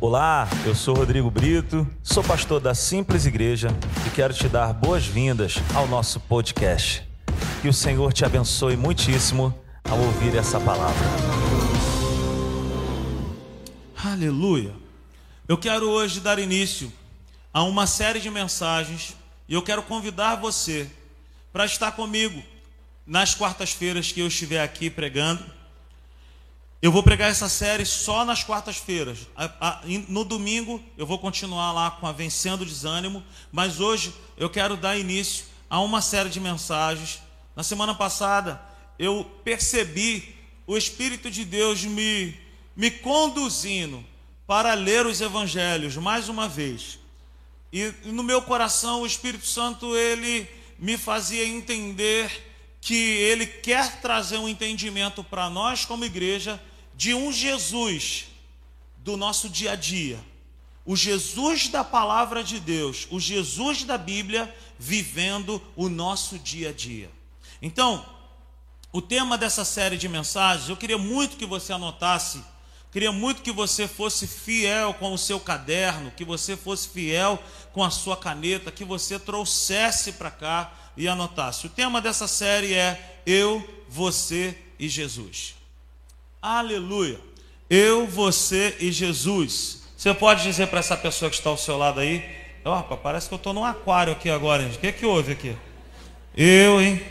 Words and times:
Olá, 0.00 0.48
eu 0.64 0.76
sou 0.76 0.94
Rodrigo 0.94 1.28
Brito, 1.28 1.84
sou 2.04 2.22
pastor 2.22 2.60
da 2.60 2.72
Simples 2.72 3.26
Igreja 3.26 3.66
e 4.06 4.10
quero 4.10 4.32
te 4.32 4.48
dar 4.48 4.72
boas-vindas 4.72 5.56
ao 5.74 5.88
nosso 5.88 6.20
podcast. 6.20 7.02
Que 7.60 7.66
o 7.66 7.72
Senhor 7.72 8.12
te 8.12 8.24
abençoe 8.24 8.76
muitíssimo 8.76 9.52
ao 9.82 9.98
ouvir 9.98 10.36
essa 10.36 10.60
palavra. 10.60 11.04
Aleluia. 14.04 14.72
Eu 15.48 15.58
quero 15.58 15.90
hoje 15.90 16.20
dar 16.20 16.38
início 16.38 16.92
a 17.52 17.64
uma 17.64 17.84
série 17.84 18.20
de 18.20 18.30
mensagens 18.30 19.16
e 19.48 19.54
eu 19.54 19.62
quero 19.62 19.82
convidar 19.82 20.36
você 20.36 20.88
para 21.52 21.66
estar 21.66 21.90
comigo 21.90 22.40
nas 23.04 23.34
quartas-feiras 23.34 24.12
que 24.12 24.20
eu 24.20 24.28
estiver 24.28 24.62
aqui 24.62 24.90
pregando. 24.90 25.57
Eu 26.80 26.92
vou 26.92 27.02
pregar 27.02 27.28
essa 27.28 27.48
série 27.48 27.84
só 27.84 28.24
nas 28.24 28.44
quartas-feiras. 28.44 29.26
No 30.06 30.24
domingo 30.24 30.80
eu 30.96 31.04
vou 31.04 31.18
continuar 31.18 31.72
lá 31.72 31.90
com 31.90 32.06
a 32.06 32.12
Vencendo 32.12 32.62
o 32.62 32.64
Desânimo, 32.64 33.24
mas 33.50 33.80
hoje 33.80 34.14
eu 34.36 34.48
quero 34.48 34.76
dar 34.76 34.96
início 34.96 35.46
a 35.68 35.80
uma 35.80 36.00
série 36.00 36.28
de 36.28 36.38
mensagens. 36.38 37.20
Na 37.56 37.64
semana 37.64 37.96
passada 37.96 38.62
eu 38.96 39.28
percebi 39.42 40.36
o 40.68 40.76
Espírito 40.76 41.28
de 41.28 41.44
Deus 41.44 41.82
me, 41.82 42.38
me 42.76 42.92
conduzindo 42.92 44.04
para 44.46 44.72
ler 44.74 45.04
os 45.04 45.20
evangelhos 45.20 45.96
mais 45.96 46.28
uma 46.28 46.48
vez. 46.48 47.00
E 47.72 47.92
no 48.04 48.22
meu 48.22 48.40
coração 48.40 49.02
o 49.02 49.06
Espírito 49.06 49.46
Santo 49.46 49.96
ele 49.96 50.48
me 50.78 50.96
fazia 50.96 51.44
entender 51.44 52.30
que 52.80 52.94
ele 52.94 53.46
quer 53.46 54.00
trazer 54.00 54.38
um 54.38 54.48
entendimento 54.48 55.24
para 55.24 55.50
nós 55.50 55.84
como 55.84 56.04
igreja 56.04 56.62
de 56.98 57.14
um 57.14 57.32
Jesus 57.32 58.26
do 58.96 59.16
nosso 59.16 59.48
dia 59.48 59.70
a 59.70 59.76
dia. 59.76 60.18
O 60.84 60.96
Jesus 60.96 61.68
da 61.68 61.84
palavra 61.84 62.42
de 62.42 62.58
Deus, 62.58 63.06
o 63.08 63.20
Jesus 63.20 63.84
da 63.84 63.96
Bíblia 63.96 64.52
vivendo 64.76 65.62
o 65.76 65.88
nosso 65.88 66.36
dia 66.40 66.70
a 66.70 66.72
dia. 66.72 67.08
Então, 67.62 68.04
o 68.92 69.00
tema 69.00 69.38
dessa 69.38 69.64
série 69.64 69.96
de 69.96 70.08
mensagens, 70.08 70.68
eu 70.68 70.76
queria 70.76 70.98
muito 70.98 71.36
que 71.36 71.46
você 71.46 71.72
anotasse 71.72 72.42
Queria 72.90 73.12
muito 73.12 73.42
que 73.42 73.52
você 73.52 73.86
fosse 73.86 74.26
fiel 74.26 74.94
com 74.94 75.12
o 75.12 75.18
seu 75.18 75.38
caderno, 75.38 76.10
que 76.10 76.24
você 76.24 76.56
fosse 76.56 76.88
fiel 76.88 77.38
com 77.74 77.84
a 77.84 77.90
sua 77.90 78.16
caneta, 78.16 78.72
que 78.72 78.82
você 78.82 79.18
trouxesse 79.18 80.12
para 80.12 80.30
cá 80.30 80.72
e 80.96 81.06
anotasse. 81.06 81.66
O 81.66 81.70
tema 81.70 82.00
dessa 82.00 82.26
série 82.26 82.72
é 82.72 83.20
Eu, 83.26 83.84
Você 83.90 84.56
e 84.78 84.88
Jesus. 84.88 85.57
Aleluia. 86.40 87.18
Eu, 87.68 88.06
você 88.06 88.76
e 88.78 88.92
Jesus. 88.92 89.82
Você 89.96 90.14
pode 90.14 90.44
dizer 90.44 90.68
para 90.68 90.78
essa 90.78 90.96
pessoa 90.96 91.28
que 91.28 91.36
está 91.36 91.50
ao 91.50 91.56
seu 91.56 91.76
lado 91.76 91.98
aí: 91.98 92.24
Opa, 92.64 92.96
parece 92.96 93.28
que 93.28 93.34
eu 93.34 93.38
estou 93.38 93.52
num 93.52 93.64
aquário 93.64 94.12
aqui 94.12 94.30
agora. 94.30 94.62
Gente. 94.62 94.76
O 94.76 94.80
que, 94.80 94.86
é 94.86 94.92
que 94.92 95.04
houve 95.04 95.32
aqui? 95.32 95.56
Eu, 96.36 96.80
hein? 96.80 97.02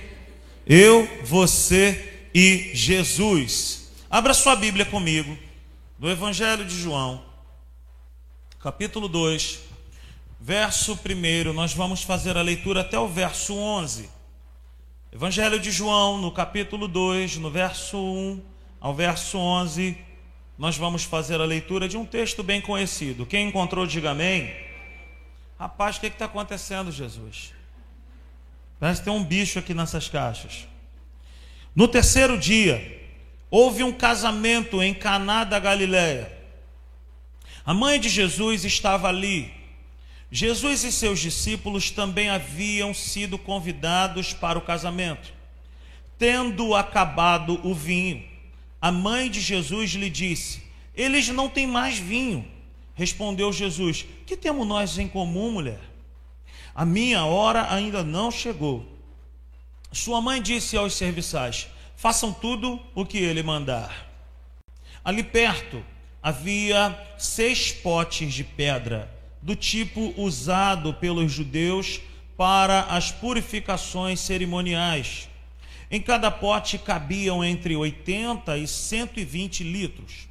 Eu, 0.66 1.06
você 1.25 2.28
e 2.34 2.72
Jesus. 2.73 3.92
Abra 4.09 4.34
sua 4.34 4.56
Bíblia 4.56 4.86
comigo 4.86 5.38
do 6.00 6.09
Evangelho 6.09 6.64
de 6.64 6.80
João, 6.80 7.22
capítulo 8.59 9.09
2, 9.09 9.59
verso 10.39 10.94
1, 10.94 11.52
nós 11.53 11.73
vamos 11.73 12.03
fazer 12.03 12.38
a 12.38 12.41
leitura 12.41 12.81
até 12.81 12.97
o 12.97 13.08
verso 13.08 13.56
11. 13.56 14.09
Evangelho 15.12 15.59
de 15.59 15.72
João, 15.72 16.17
no 16.17 16.31
capítulo 16.31 16.88
2, 16.88 17.38
no 17.38 17.50
verso 17.50 17.97
1 17.97 18.56
ao 18.80 18.94
verso 18.94 19.38
11, 19.38 19.97
nós 20.58 20.78
vamos 20.78 21.03
fazer 21.03 21.39
a 21.42 21.45
leitura 21.45 21.88
de 21.88 21.97
um 21.97 22.06
texto 22.06 22.44
bem 22.44 22.61
conhecido. 22.61 23.25
Quem 23.25 23.47
encontrou, 23.47 23.86
diga 23.86 24.11
amém. 24.11 24.53
Rapaz, 25.59 25.97
o 25.97 26.00
que 26.00 26.08
está 26.08 26.25
acontecendo, 26.25 26.92
Jesus? 26.92 27.53
Parece 28.79 29.02
que 29.02 29.06
tem 29.06 29.13
um 29.13 29.24
bicho 29.24 29.57
aqui 29.59 29.74
nessas 29.74 30.07
caixas. 30.07 30.68
No 31.75 31.88
terceiro 31.88 32.38
dia, 32.38 32.97
Houve 33.50 33.84
um 33.84 33.94
casamento 33.94 34.84
em 34.84 34.94
Caná 34.94 35.44
da 35.44 35.57
Galiléia. 35.57 36.31
A 37.66 37.73
mãe 37.73 38.00
de 38.00 38.09
Jesus 38.09 38.66
estava 38.66 39.07
ali. 39.07 39.53
Jesus 40.29 40.84
e 40.84 40.91
seus 40.91 41.19
discípulos 41.19 41.90
também 41.90 42.29
haviam 42.29 42.94
sido 42.94 43.38
convidados 43.38 44.34
para 44.34 44.59
o 44.59 44.62
casamento. 44.62 45.34
Tendo 46.18 46.75
acabado 46.75 47.62
o 47.66 47.73
vinho, 47.73 48.25
a 48.88 48.92
mãe 48.92 49.30
de 49.30 49.42
Jesus 49.42 49.92
lhe 49.92 50.09
disse: 50.09 50.64
Eles 50.96 51.28
não 51.28 51.50
têm 51.50 51.68
mais 51.68 52.00
vinho. 52.00 52.48
Respondeu 52.96 53.52
Jesus: 53.52 54.06
Que 54.25 54.38
temos 54.38 54.66
nós 54.66 54.98
em 54.98 55.09
comum, 55.09 55.52
mulher? 55.52 55.81
A 56.74 56.86
minha 56.86 57.26
hora 57.26 57.74
ainda 57.74 58.02
não 58.02 58.31
chegou. 58.31 58.86
Sua 59.92 60.22
mãe 60.22 60.42
disse 60.42 60.78
aos 60.78 60.94
serviçais: 60.94 61.68
façam 61.97 62.31
tudo 62.31 62.80
o 62.96 63.06
que 63.06 63.18
ele 63.18 63.44
mandar. 63.44 64.08
Ali 65.03 65.22
perto 65.22 65.84
havia 66.24 66.97
seis 67.18 67.74
potes 67.74 68.34
de 68.34 68.46
pedra, 68.46 69.14
do 69.42 69.53
tipo 69.53 70.14
usado 70.16 70.94
pelos 70.94 71.30
judeus 71.30 72.00
para 72.38 72.84
as 72.84 73.12
purificações 73.12 74.22
cerimoniais. 74.22 75.28
Em 75.90 76.02
cada 76.02 76.30
pote 76.30 76.78
cabiam 76.78 77.44
entre 77.44 77.75
80 77.75 78.58
e 78.58 78.68
120 78.68 79.64
litros. 79.64 80.28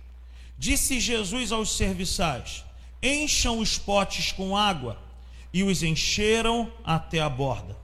Disse 0.58 1.00
Jesus 1.00 1.52
aos 1.52 1.76
serviçais: 1.76 2.64
Encham 3.02 3.58
os 3.58 3.78
potes 3.78 4.32
com 4.32 4.56
água. 4.56 5.04
E 5.52 5.62
os 5.62 5.82
encheram 5.82 6.70
até 6.84 7.18
a 7.18 7.30
borda. 7.30 7.76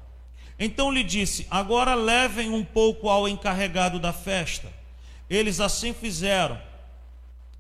Então 0.59 0.93
lhe 0.93 1.03
disse: 1.03 1.47
Agora 1.51 1.95
levem 1.95 2.51
um 2.51 2.63
pouco 2.63 3.09
ao 3.09 3.27
encarregado 3.27 3.99
da 3.99 4.13
festa. 4.13 4.71
Eles 5.31 5.59
assim 5.59 5.95
fizeram. 5.95 6.61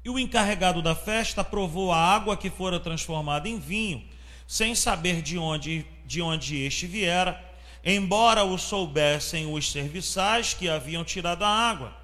E 0.05 0.11
o 0.11 0.19
encarregado 0.19 0.83
da 0.83 0.95
festa 0.95 1.43
provou 1.43 1.93
a 1.93 1.97
água 1.97 2.37
que 2.37 2.51
fora 2.51 2.78
transformada 2.78 3.49
em 3.49 3.59
vinho, 3.59 4.05
sem 4.47 4.75
saber 4.75 5.22
de 5.22 5.39
onde, 5.39 5.87
de 6.05 6.21
onde 6.21 6.59
este 6.59 6.87
viera, 6.87 7.43
embora 7.84 8.44
o 8.44 8.56
soubessem 8.59 9.53
os 9.53 9.70
serviçais 9.70 10.54
que 10.54 10.69
haviam 10.69 11.04
tirado 11.04 11.43
a 11.43 11.48
água. 11.48 11.97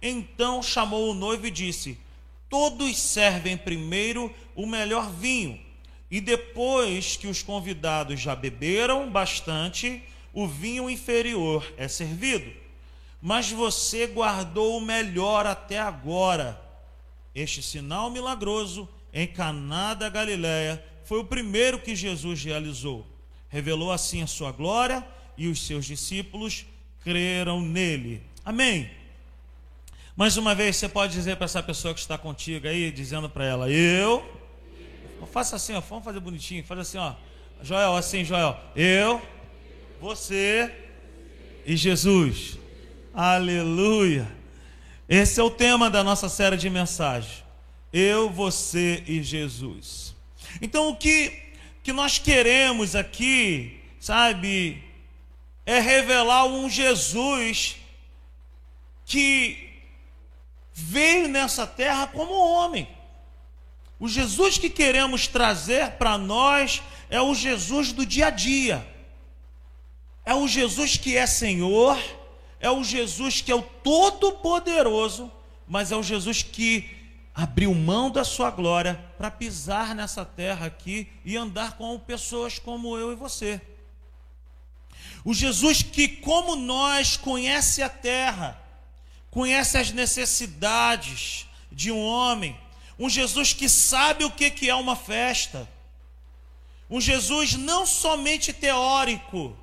Então 0.00 0.62
chamou 0.62 1.10
o 1.10 1.14
noivo 1.14 1.46
e 1.46 1.50
disse: 1.50 1.98
Todos 2.48 2.98
servem 2.98 3.56
primeiro 3.56 4.34
o 4.54 4.66
melhor 4.66 5.10
vinho, 5.10 5.60
e 6.10 6.20
depois 6.20 7.16
que 7.16 7.26
os 7.26 7.42
convidados 7.42 8.20
já 8.20 8.34
beberam 8.34 9.10
bastante, 9.10 10.02
o 10.32 10.46
vinho 10.46 10.90
inferior 10.90 11.70
é 11.76 11.86
servido, 11.86 12.52
mas 13.20 13.50
você 13.50 14.06
guardou 14.06 14.76
o 14.78 14.80
melhor 14.80 15.46
até 15.46 15.78
agora. 15.78 16.60
Este 17.34 17.62
sinal 17.62 18.10
milagroso 18.10 18.88
em 19.12 19.26
Caná 19.26 19.94
da 19.94 20.08
Galiléia 20.08 20.84
foi 21.04 21.20
o 21.20 21.24
primeiro 21.24 21.78
que 21.78 21.94
Jesus 21.94 22.42
realizou. 22.42 23.11
Revelou 23.52 23.92
assim 23.92 24.22
a 24.22 24.26
sua 24.26 24.50
glória 24.50 25.06
e 25.36 25.46
os 25.46 25.66
seus 25.66 25.84
discípulos 25.84 26.64
creram 27.04 27.60
nele. 27.60 28.22
Amém. 28.42 28.90
Mais 30.16 30.38
uma 30.38 30.54
vez, 30.54 30.76
você 30.76 30.88
pode 30.88 31.12
dizer 31.12 31.36
para 31.36 31.44
essa 31.44 31.62
pessoa 31.62 31.92
que 31.92 32.00
está 32.00 32.16
contigo 32.16 32.66
aí, 32.66 32.90
dizendo 32.90 33.28
para 33.28 33.44
ela: 33.44 33.70
Eu. 33.70 34.40
Faça 35.30 35.56
assim, 35.56 35.74
ó, 35.74 35.80
vamos 35.80 36.04
fazer 36.04 36.18
bonitinho. 36.18 36.64
Faz 36.64 36.80
assim, 36.80 36.96
ó. 36.96 37.14
Joel, 37.62 37.94
assim, 37.94 38.24
Joel. 38.24 38.58
Eu 38.74 39.22
você 40.00 40.74
e 41.64 41.76
Jesus. 41.76 42.58
Aleluia. 43.14 44.26
Esse 45.06 45.38
é 45.38 45.42
o 45.42 45.50
tema 45.50 45.90
da 45.90 46.02
nossa 46.02 46.28
série 46.28 46.56
de 46.56 46.70
mensagens. 46.70 47.44
Eu, 47.92 48.30
você 48.30 49.04
e 49.06 49.22
Jesus. 49.22 50.16
Então 50.60 50.88
o 50.88 50.96
que 50.96 51.51
que 51.82 51.92
nós 51.92 52.18
queremos 52.18 52.94
aqui, 52.94 53.80
sabe, 53.98 54.82
é 55.66 55.80
revelar 55.80 56.44
um 56.44 56.68
Jesus 56.68 57.76
que 59.04 59.70
veio 60.72 61.28
nessa 61.28 61.66
terra 61.66 62.06
como 62.06 62.32
homem. 62.32 62.88
O 63.98 64.08
Jesus 64.08 64.58
que 64.58 64.70
queremos 64.70 65.26
trazer 65.26 65.92
para 65.92 66.16
nós 66.16 66.82
é 67.10 67.20
o 67.20 67.34
Jesus 67.34 67.92
do 67.92 68.06
dia 68.06 68.28
a 68.28 68.30
dia. 68.30 68.86
É 70.24 70.34
o 70.34 70.46
Jesus 70.46 70.96
que 70.96 71.16
é 71.16 71.26
Senhor, 71.26 71.98
é 72.60 72.70
o 72.70 72.82
Jesus 72.84 73.40
que 73.40 73.50
é 73.50 73.54
o 73.54 73.62
Todo-Poderoso, 73.62 75.30
mas 75.66 75.90
é 75.92 75.96
o 75.96 76.02
Jesus 76.02 76.42
que 76.42 77.01
abriu 77.34 77.74
mão 77.74 78.10
da 78.10 78.24
sua 78.24 78.50
glória 78.50 79.02
para 79.16 79.30
pisar 79.30 79.94
nessa 79.94 80.24
terra 80.24 80.66
aqui 80.66 81.10
e 81.24 81.36
andar 81.36 81.76
com 81.76 81.98
pessoas 81.98 82.58
como 82.58 82.96
eu 82.96 83.12
e 83.12 83.16
você. 83.16 83.60
O 85.24 85.32
Jesus 85.32 85.82
que, 85.82 86.08
como 86.08 86.56
nós, 86.56 87.16
conhece 87.16 87.82
a 87.82 87.88
terra, 87.88 88.60
conhece 89.30 89.78
as 89.78 89.90
necessidades 89.90 91.46
de 91.70 91.90
um 91.90 92.04
homem, 92.04 92.58
Um 92.98 93.08
Jesus 93.08 93.52
que 93.52 93.68
sabe 93.68 94.24
o 94.24 94.30
que 94.30 94.68
é 94.68 94.74
uma 94.74 94.94
festa. 94.94 95.68
Um 96.88 97.00
Jesus 97.00 97.54
não 97.54 97.86
somente 97.86 98.52
teórico, 98.52 99.56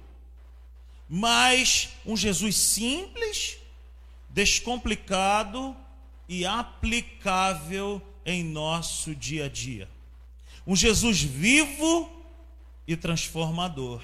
mas 1.08 1.90
um 2.06 2.18
Jesus 2.18 2.58
simples, 2.58 3.58
descomplicado 4.30 5.78
e 6.30 6.46
aplicável 6.46 8.00
em 8.24 8.44
nosso 8.44 9.16
dia 9.16 9.46
a 9.46 9.50
dia. 9.50 9.90
Um 10.66 10.76
Jesus 10.76 11.24
vivo 11.24 12.08
e 12.88 12.96
transformador. 12.96 14.04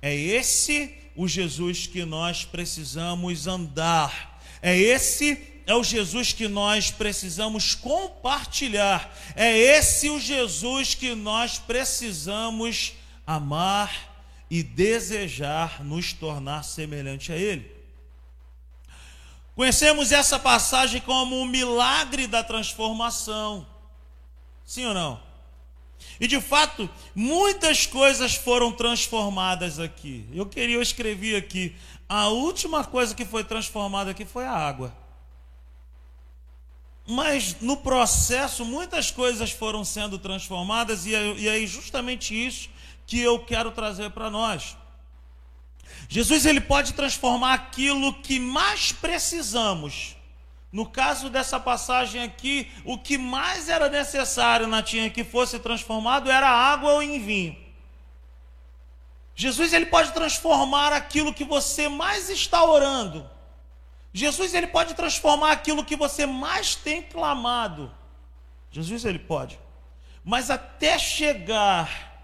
É 0.00 0.14
esse 0.14 0.94
o 1.14 1.28
Jesus 1.28 1.86
que 1.86 2.04
nós 2.04 2.46
precisamos 2.46 3.46
andar. 3.46 4.40
É 4.62 4.76
esse 4.76 5.38
é 5.66 5.74
o 5.74 5.84
Jesus 5.84 6.32
que 6.32 6.48
nós 6.48 6.90
precisamos 6.90 7.74
compartilhar. 7.74 9.14
É 9.36 9.56
esse 9.56 10.08
o 10.08 10.18
Jesus 10.18 10.94
que 10.94 11.14
nós 11.14 11.58
precisamos 11.58 12.94
amar 13.26 14.08
e 14.50 14.62
desejar 14.62 15.84
nos 15.84 16.14
tornar 16.14 16.62
semelhante 16.62 17.30
a 17.30 17.36
Ele. 17.36 17.77
Conhecemos 19.58 20.12
essa 20.12 20.38
passagem 20.38 21.00
como 21.00 21.36
um 21.36 21.44
milagre 21.44 22.28
da 22.28 22.44
transformação. 22.44 23.66
Sim 24.64 24.86
ou 24.86 24.94
não? 24.94 25.20
E 26.20 26.28
de 26.28 26.40
fato, 26.40 26.88
muitas 27.12 27.84
coisas 27.84 28.36
foram 28.36 28.70
transformadas 28.70 29.80
aqui. 29.80 30.24
Eu 30.32 30.46
queria, 30.46 30.76
eu 30.76 30.80
escrevi 30.80 31.34
aqui, 31.34 31.74
a 32.08 32.28
última 32.28 32.84
coisa 32.84 33.16
que 33.16 33.24
foi 33.24 33.42
transformada 33.42 34.12
aqui 34.12 34.24
foi 34.24 34.46
a 34.46 34.52
água. 34.52 34.96
Mas 37.04 37.60
no 37.60 37.78
processo, 37.78 38.64
muitas 38.64 39.10
coisas 39.10 39.50
foram 39.50 39.84
sendo 39.84 40.20
transformadas, 40.20 41.04
e 41.04 41.16
é, 41.16 41.34
e 41.34 41.48
é 41.48 41.66
justamente 41.66 42.32
isso 42.32 42.70
que 43.08 43.18
eu 43.18 43.40
quero 43.40 43.72
trazer 43.72 44.12
para 44.12 44.30
nós. 44.30 44.76
Jesus 46.08 46.46
ele 46.46 46.60
pode 46.60 46.94
transformar 46.94 47.54
aquilo 47.54 48.14
que 48.14 48.38
mais 48.38 48.92
precisamos 48.92 50.16
no 50.70 50.86
caso 50.86 51.30
dessa 51.30 51.58
passagem 51.58 52.22
aqui, 52.22 52.70
o 52.84 52.98
que 52.98 53.16
mais 53.16 53.68
era 53.68 53.88
necessário 53.88 54.66
na 54.66 54.82
tinha 54.82 55.08
que 55.08 55.24
fosse 55.24 55.58
transformado 55.58 56.30
era 56.30 56.48
água 56.48 56.92
ou 56.92 57.02
em 57.02 57.18
vinho. 57.18 57.56
Jesus 59.34 59.72
ele 59.72 59.86
pode 59.86 60.12
transformar 60.12 60.92
aquilo 60.92 61.32
que 61.32 61.44
você 61.44 61.88
mais 61.88 62.28
está 62.28 62.62
orando. 62.64 63.28
Jesus 64.12 64.52
ele 64.52 64.66
pode 64.66 64.94
transformar 64.94 65.52
aquilo 65.52 65.84
que 65.84 65.96
você 65.96 66.26
mais 66.26 66.74
tem 66.74 67.00
clamado. 67.02 67.90
Jesus 68.70 69.04
ele 69.04 69.18
pode. 69.18 69.58
Mas 70.24 70.50
até 70.50 70.98
chegar 70.98 72.20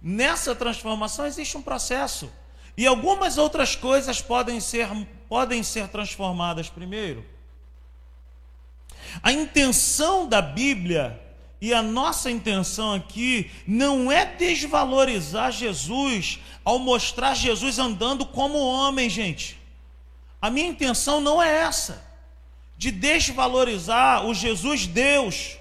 nessa 0.00 0.54
transformação 0.54 1.26
existe 1.26 1.56
um 1.56 1.62
processo. 1.62 2.30
E 2.76 2.86
algumas 2.86 3.38
outras 3.38 3.74
coisas 3.74 4.20
podem 4.20 4.60
ser 4.60 4.88
podem 5.28 5.62
ser 5.62 5.88
transformadas 5.88 6.68
primeiro. 6.68 7.24
A 9.22 9.32
intenção 9.32 10.28
da 10.28 10.40
Bíblia 10.42 11.20
e 11.60 11.72
a 11.72 11.82
nossa 11.82 12.30
intenção 12.30 12.94
aqui 12.94 13.50
não 13.66 14.12
é 14.12 14.24
desvalorizar 14.24 15.50
Jesus 15.50 16.38
ao 16.64 16.78
mostrar 16.78 17.34
Jesus 17.34 17.78
andando 17.78 18.26
como 18.26 18.58
homem, 18.58 19.08
gente. 19.08 19.58
A 20.40 20.50
minha 20.50 20.68
intenção 20.68 21.20
não 21.20 21.42
é 21.42 21.48
essa, 21.48 22.04
de 22.76 22.90
desvalorizar 22.90 24.26
o 24.26 24.34
Jesus 24.34 24.86
Deus. 24.86 25.56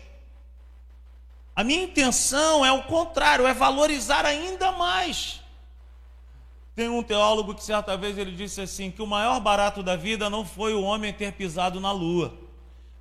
A 1.56 1.64
minha 1.64 1.84
intenção 1.84 2.66
é 2.66 2.72
o 2.72 2.84
contrário, 2.84 3.48
é 3.48 3.54
valorizar 3.54 4.26
ainda 4.26 4.74
mais. 4.74 5.42
Tem 6.76 6.90
um 6.90 7.02
teólogo 7.02 7.56
que 7.56 7.64
certa 7.64 7.96
vez 7.96 8.18
ele 8.18 8.32
disse 8.32 8.60
assim 8.60 8.92
que 8.92 9.02
o 9.02 9.08
maior 9.08 9.40
barato 9.40 9.82
da 9.82 9.96
vida 9.96 10.30
não 10.30 10.46
foi 10.46 10.74
o 10.74 10.82
homem 10.82 11.14
ter 11.14 11.32
pisado 11.34 11.80
na 11.80 11.92
lua 11.92 12.46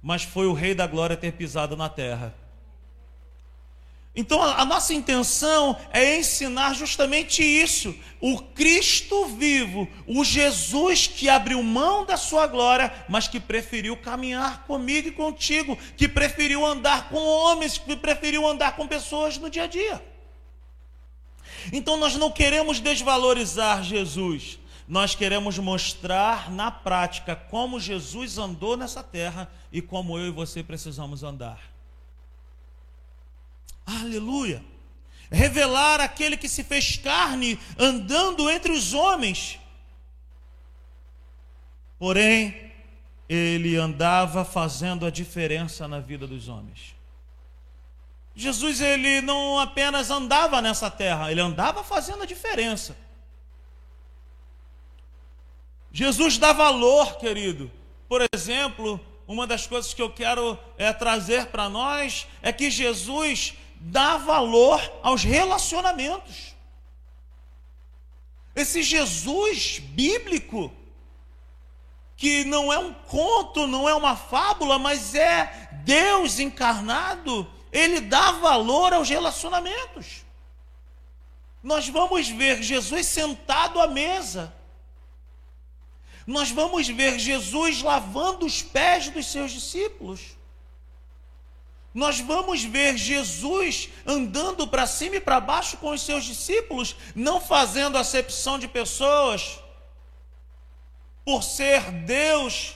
mas 0.04 0.22
foi 0.22 0.46
o 0.46 0.52
Rei 0.52 0.74
da 0.74 0.86
Glória 0.86 1.16
ter 1.16 1.32
pisado 1.32 1.78
na 1.78 1.88
terra. 1.88 2.34
Então 4.14 4.40
a 4.40 4.62
nossa 4.62 4.92
intenção 4.92 5.76
é 5.90 6.18
ensinar 6.18 6.74
justamente 6.74 7.42
isso. 7.42 7.96
O 8.20 8.38
Cristo 8.38 9.24
vivo, 9.28 9.88
o 10.06 10.22
Jesus 10.22 11.06
que 11.06 11.26
abriu 11.26 11.62
mão 11.62 12.04
da 12.04 12.18
sua 12.18 12.46
glória, 12.46 12.92
mas 13.08 13.26
que 13.26 13.40
preferiu 13.40 13.96
caminhar 13.96 14.64
comigo 14.66 15.08
e 15.08 15.10
contigo, 15.10 15.76
que 15.96 16.06
preferiu 16.06 16.66
andar 16.66 17.08
com 17.08 17.16
homens, 17.16 17.78
que 17.78 17.96
preferiu 17.96 18.46
andar 18.46 18.76
com 18.76 18.86
pessoas 18.86 19.38
no 19.38 19.48
dia 19.48 19.64
a 19.64 19.66
dia. 19.66 20.13
Então 21.72 21.96
nós 21.96 22.14
não 22.16 22.30
queremos 22.30 22.80
desvalorizar 22.80 23.82
Jesus, 23.82 24.58
nós 24.86 25.14
queremos 25.14 25.58
mostrar 25.58 26.50
na 26.50 26.70
prática 26.70 27.34
como 27.34 27.80
Jesus 27.80 28.38
andou 28.38 28.76
nessa 28.76 29.02
terra 29.02 29.50
e 29.72 29.80
como 29.80 30.18
eu 30.18 30.28
e 30.28 30.30
você 30.30 30.62
precisamos 30.62 31.22
andar. 31.22 31.60
Aleluia! 33.86 34.64
Revelar 35.30 36.00
aquele 36.00 36.36
que 36.36 36.48
se 36.48 36.62
fez 36.62 36.96
carne 36.96 37.58
andando 37.78 38.48
entre 38.50 38.72
os 38.72 38.92
homens. 38.92 39.58
Porém, 41.98 42.72
ele 43.28 43.76
andava 43.76 44.44
fazendo 44.44 45.06
a 45.06 45.10
diferença 45.10 45.88
na 45.88 45.98
vida 45.98 46.26
dos 46.26 46.48
homens. 46.48 46.93
Jesus 48.34 48.80
ele 48.80 49.20
não 49.20 49.58
apenas 49.58 50.10
andava 50.10 50.60
nessa 50.60 50.90
terra, 50.90 51.30
ele 51.30 51.40
andava 51.40 51.84
fazendo 51.84 52.22
a 52.22 52.26
diferença. 52.26 52.96
Jesus 55.92 56.38
dá 56.38 56.52
valor, 56.52 57.18
querido. 57.18 57.70
Por 58.08 58.20
exemplo, 58.34 59.00
uma 59.28 59.46
das 59.46 59.66
coisas 59.66 59.94
que 59.94 60.02
eu 60.02 60.10
quero 60.10 60.58
é, 60.76 60.92
trazer 60.92 61.46
para 61.46 61.68
nós 61.68 62.26
é 62.42 62.52
que 62.52 62.70
Jesus 62.70 63.54
dá 63.76 64.16
valor 64.16 64.80
aos 65.02 65.22
relacionamentos. 65.22 66.54
Esse 68.56 68.82
Jesus 68.82 69.78
bíblico, 69.78 70.72
que 72.16 72.44
não 72.44 72.72
é 72.72 72.78
um 72.78 72.92
conto, 72.92 73.66
não 73.66 73.88
é 73.88 73.94
uma 73.94 74.16
fábula, 74.16 74.78
mas 74.78 75.14
é 75.14 75.68
Deus 75.84 76.38
encarnado, 76.38 77.48
ele 77.74 78.00
dá 78.00 78.32
valor 78.32 78.94
aos 78.94 79.10
relacionamentos. 79.10 80.24
Nós 81.62 81.86
vamos 81.88 82.28
ver 82.28 82.62
Jesus 82.62 83.06
sentado 83.06 83.78
à 83.78 83.86
mesa 83.86 84.50
nós 86.26 86.50
vamos 86.50 86.88
ver 86.88 87.18
Jesus 87.18 87.82
lavando 87.82 88.46
os 88.46 88.62
pés 88.62 89.08
dos 89.08 89.26
seus 89.26 89.52
discípulos. 89.52 90.20
Nós 91.92 92.18
vamos 92.18 92.64
ver 92.64 92.96
Jesus 92.96 93.90
andando 94.06 94.66
para 94.66 94.86
cima 94.86 95.16
e 95.16 95.20
para 95.20 95.38
baixo 95.38 95.76
com 95.76 95.90
os 95.90 96.02
seus 96.02 96.24
discípulos, 96.24 96.96
não 97.14 97.40
fazendo 97.40 97.98
acepção 97.98 98.58
de 98.58 98.66
pessoas 98.66 99.60
por 101.24 101.42
ser 101.42 101.90
Deus, 102.04 102.74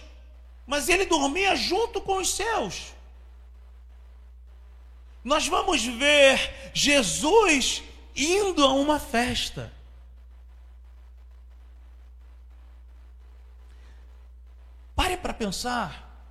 mas 0.67 0.89
ele 0.89 1.07
dormia 1.07 1.57
junto 1.57 2.01
com 2.01 2.19
os 2.19 2.31
seus. 2.31 2.93
Nós 5.29 5.47
vamos 5.47 5.85
ver 5.85 6.71
Jesus 6.73 7.83
indo 8.17 8.65
a 8.65 8.73
uma 8.73 8.99
festa. 8.99 9.71
Pare 14.97 15.19
para 15.19 15.35
pensar 15.35 16.27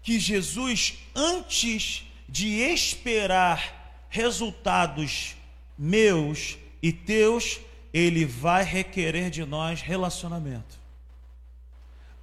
que 0.00 0.20
Jesus, 0.20 0.98
antes 1.12 2.04
de 2.28 2.60
esperar 2.60 4.06
resultados 4.08 5.34
meus 5.76 6.56
e 6.80 6.92
teus, 6.92 7.58
ele 7.92 8.24
vai 8.24 8.62
requerer 8.62 9.28
de 9.28 9.44
nós 9.44 9.80
relacionamento. 9.80 10.78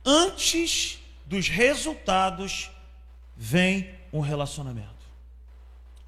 Antes 0.05 0.99
dos 1.25 1.49
resultados 1.49 2.71
vem 3.35 3.93
um 4.13 4.21
relacionamento. 4.21 5.02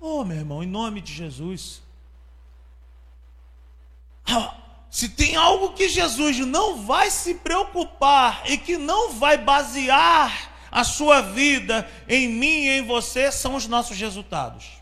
Oh, 0.08 0.24
meu 0.24 0.38
irmão, 0.38 0.62
em 0.62 0.68
nome 0.68 1.02
de 1.02 1.12
Jesus. 1.12 1.82
Ah, 4.24 4.56
se 4.88 5.10
tem 5.10 5.36
algo 5.36 5.74
que 5.74 5.90
Jesus 5.90 6.38
não 6.46 6.86
vai 6.86 7.10
se 7.10 7.34
preocupar 7.34 8.44
e 8.46 8.56
que 8.56 8.78
não 8.78 9.14
vai 9.14 9.36
basear 9.36 10.52
a 10.70 10.84
sua 10.84 11.22
vida 11.22 11.90
em 12.08 12.28
mim 12.28 12.66
e 12.66 12.70
em 12.78 12.86
você, 12.86 13.32
são 13.32 13.56
os 13.56 13.66
nossos 13.66 13.98
resultados. 13.98 14.74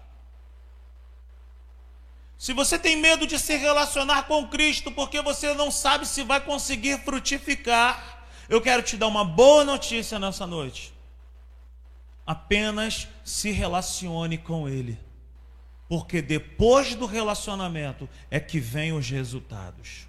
Se 2.38 2.52
você 2.52 2.78
tem 2.78 2.98
medo 2.98 3.26
de 3.26 3.40
se 3.40 3.56
relacionar 3.56 4.24
com 4.24 4.46
Cristo 4.50 4.92
porque 4.92 5.22
você 5.22 5.54
não 5.54 5.72
sabe 5.72 6.06
se 6.06 6.22
vai 6.24 6.42
conseguir 6.42 7.00
frutificar, 7.00 8.26
eu 8.50 8.60
quero 8.60 8.84
te 8.84 8.98
dar 8.98 9.08
uma 9.08 9.24
boa 9.24 9.64
notícia 9.64 10.20
nessa 10.20 10.46
noite. 10.46 10.94
apenas 12.26 13.08
se 13.24 13.52
relacione 13.52 14.38
com 14.38 14.68
Ele. 14.68 15.00
Porque 15.94 16.24
depois 16.24 16.96
do 16.96 17.06
relacionamento 17.06 18.10
é 18.32 18.40
que 18.40 18.60
vêm 18.60 18.94
os 18.94 19.08
resultados. 19.08 20.08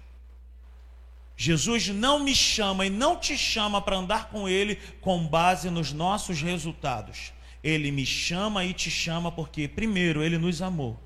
Jesus 1.37 1.89
não 1.89 2.17
me 2.23 2.33
chama 2.33 2.87
e 2.87 2.89
não 2.89 3.15
te 3.15 3.37
chama 3.37 3.79
para 3.79 3.97
andar 3.97 4.29
com 4.29 4.49
Ele 4.49 4.77
com 4.99 5.27
base 5.27 5.69
nos 5.69 5.93
nossos 5.93 6.41
resultados. 6.41 7.31
Ele 7.63 7.91
me 7.91 8.03
chama 8.03 8.65
e 8.65 8.73
te 8.73 8.89
chama 8.89 9.31
porque, 9.31 9.67
primeiro, 9.67 10.23
Ele 10.23 10.39
nos 10.39 10.59
amou 10.59 10.99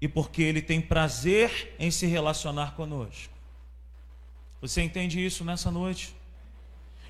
e 0.00 0.08
porque 0.08 0.42
Ele 0.42 0.60
tem 0.60 0.80
prazer 0.80 1.76
em 1.78 1.92
se 1.92 2.04
relacionar 2.04 2.74
conosco. 2.74 3.32
Você 4.60 4.82
entende 4.82 5.24
isso 5.24 5.44
nessa 5.44 5.70
noite? 5.70 6.16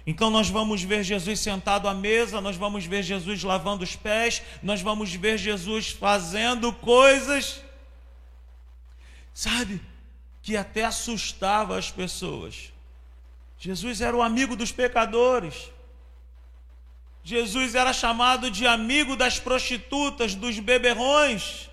Então 0.06 0.30
nós 0.30 0.48
vamos 0.48 0.82
ver 0.82 1.02
Jesus 1.02 1.40
sentado 1.40 1.88
à 1.88 1.94
mesa, 1.94 2.40
nós 2.40 2.56
vamos 2.56 2.86
ver 2.86 3.02
Jesus 3.02 3.42
lavando 3.42 3.82
os 3.82 3.96
pés, 3.96 4.40
nós 4.62 4.80
vamos 4.80 5.12
ver 5.12 5.36
Jesus 5.36 5.90
fazendo 5.90 6.72
coisas, 6.72 7.60
sabe, 9.34 9.80
que 10.42 10.56
até 10.56 10.84
assustava 10.84 11.76
as 11.76 11.90
pessoas. 11.90 12.72
Jesus 13.58 14.00
era 14.00 14.16
o 14.16 14.22
amigo 14.22 14.54
dos 14.54 14.70
pecadores. 14.70 15.70
Jesus 17.24 17.74
era 17.74 17.92
chamado 17.92 18.48
de 18.48 18.64
amigo 18.64 19.16
das 19.16 19.40
prostitutas, 19.40 20.36
dos 20.36 20.60
beberrões. 20.60 21.68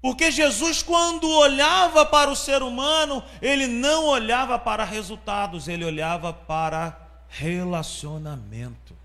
Porque 0.00 0.30
Jesus, 0.30 0.82
quando 0.82 1.28
olhava 1.28 2.06
para 2.06 2.30
o 2.30 2.36
ser 2.36 2.62
humano, 2.62 3.22
ele 3.42 3.66
não 3.66 4.06
olhava 4.06 4.58
para 4.58 4.82
resultados, 4.82 5.68
ele 5.68 5.84
olhava 5.84 6.32
para 6.32 6.96
relacionamento. 7.28 8.96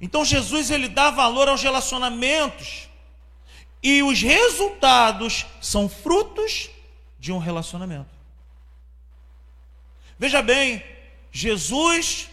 Então 0.00 0.24
Jesus 0.24 0.70
ele 0.70 0.88
dá 0.88 1.10
valor 1.10 1.48
aos 1.48 1.62
relacionamentos. 1.62 2.88
E 3.82 4.02
os 4.02 4.22
resultados 4.22 5.46
são 5.60 5.88
frutos 5.88 6.70
de 7.18 7.32
um 7.32 7.38
relacionamento. 7.38 8.10
Veja 10.18 10.42
bem, 10.42 10.84
Jesus 11.30 12.28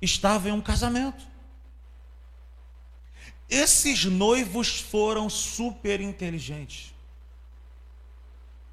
estava 0.00 0.48
em 0.48 0.52
um 0.52 0.60
casamento. 0.60 1.33
Esses 3.48 4.04
noivos 4.04 4.80
foram 4.80 5.28
super 5.28 6.00
inteligentes. 6.00 6.94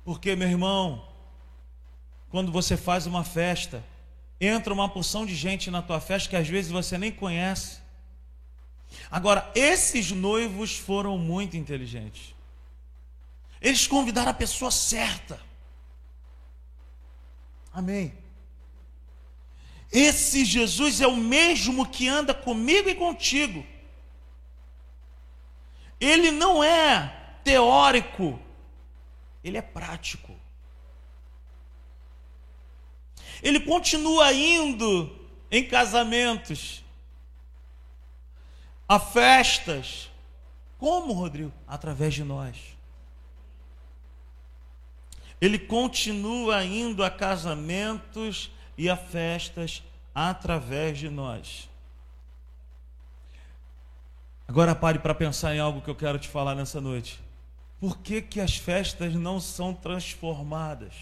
Porque, 0.04 0.36
meu 0.36 0.48
irmão, 0.48 1.08
quando 2.30 2.52
você 2.52 2.76
faz 2.78 3.06
uma 3.06 3.24
festa, 3.24 3.84
entra 4.40 4.74
uma 4.74 4.90
porção 4.90 5.26
de 5.26 5.36
gente 5.36 5.70
na 5.70 5.82
tua 5.82 6.00
festa 6.00 6.30
que 6.30 6.36
às 6.36 6.48
vezes 6.48 6.72
você 6.72 6.98
nem 6.98 7.12
conhece. 7.12 7.80
Agora, 9.10 9.50
esses 9.54 10.12
noivos 10.12 10.78
foram 10.78 11.18
muito 11.18 11.56
inteligentes. 11.56 12.34
Eles 13.62 13.86
convidaram 13.86 14.32
a 14.32 14.34
pessoa 14.34 14.72
certa. 14.72 15.40
Amém. 17.72 18.14
Esse 19.92 20.44
Jesus 20.46 21.02
é 21.02 21.08
o 21.08 21.16
mesmo 21.16 21.86
que 21.86 22.08
anda 22.08 22.34
comigo 22.34 22.90
e 22.90 22.96
contigo 22.96 23.66
ele 26.02 26.32
não 26.32 26.64
é 26.64 27.38
teórico, 27.44 28.40
ele 29.44 29.58
é 29.58 29.62
prático. 29.62 30.36
Ele 33.44 33.60
continua 33.60 34.34
indo 34.34 35.16
em 35.50 35.64
casamentos, 35.64 36.84
a 38.88 39.00
festas. 39.00 40.10
Como, 40.78 41.14
Rodrigo? 41.14 41.54
Através 41.68 42.14
de 42.14 42.24
nós. 42.24 42.58
Ele 45.40 45.58
continua 45.58 46.64
indo 46.64 47.04
a 47.04 47.10
casamentos 47.10 48.52
e 48.78 48.90
a 48.90 48.98
festas 48.98 49.82
através 50.14 50.98
de 50.98 51.10
nós. 51.10 51.71
Agora 54.52 54.76
pare 54.76 55.00
para 55.00 55.16
pensar 55.16 55.56
em 55.56 55.60
algo 55.60 55.80
que 55.80 55.90
eu 55.90 55.96
quero 55.96 56.20
te 56.20 56.28
falar 56.28 56.56
nessa 56.56 56.82
noite. 56.82 57.24
Por 57.80 58.00
que, 58.00 58.22
que 58.22 58.42
as 58.42 58.58
festas 58.58 59.16
não 59.16 59.40
são 59.40 59.74
transformadas? 59.74 60.94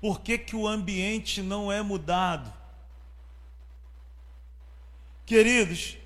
Por 0.00 0.20
que, 0.20 0.36
que 0.36 0.56
o 0.56 0.66
ambiente 0.66 1.40
não 1.40 1.70
é 1.70 1.80
mudado? 1.82 2.52
Queridos, 5.24 5.96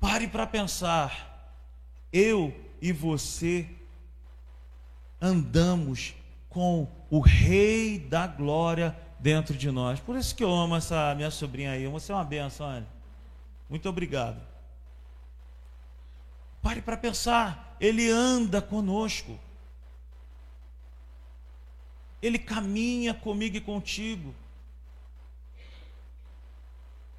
pare 0.00 0.26
para 0.26 0.48
pensar. 0.48 1.56
Eu 2.12 2.52
e 2.82 2.90
você 2.90 3.70
andamos 5.20 6.12
com 6.48 6.88
o 7.08 7.20
Rei 7.20 8.00
da 8.00 8.26
Glória 8.26 8.98
dentro 9.20 9.56
de 9.56 9.70
nós. 9.70 10.00
Por 10.00 10.16
isso 10.16 10.34
que 10.34 10.42
eu 10.42 10.52
amo 10.52 10.74
essa 10.74 11.14
minha 11.14 11.30
sobrinha 11.30 11.70
aí. 11.70 11.86
Você 11.86 12.10
é 12.10 12.16
uma 12.16 12.24
benção, 12.24 12.66
olha. 12.66 12.93
Muito 13.68 13.88
obrigado. 13.88 14.40
Pare 16.62 16.80
para 16.80 16.96
pensar, 16.96 17.76
ele 17.80 18.10
anda 18.10 18.62
conosco. 18.62 19.38
Ele 22.22 22.38
caminha 22.38 23.12
comigo 23.12 23.56
e 23.56 23.60
contigo. 23.60 24.34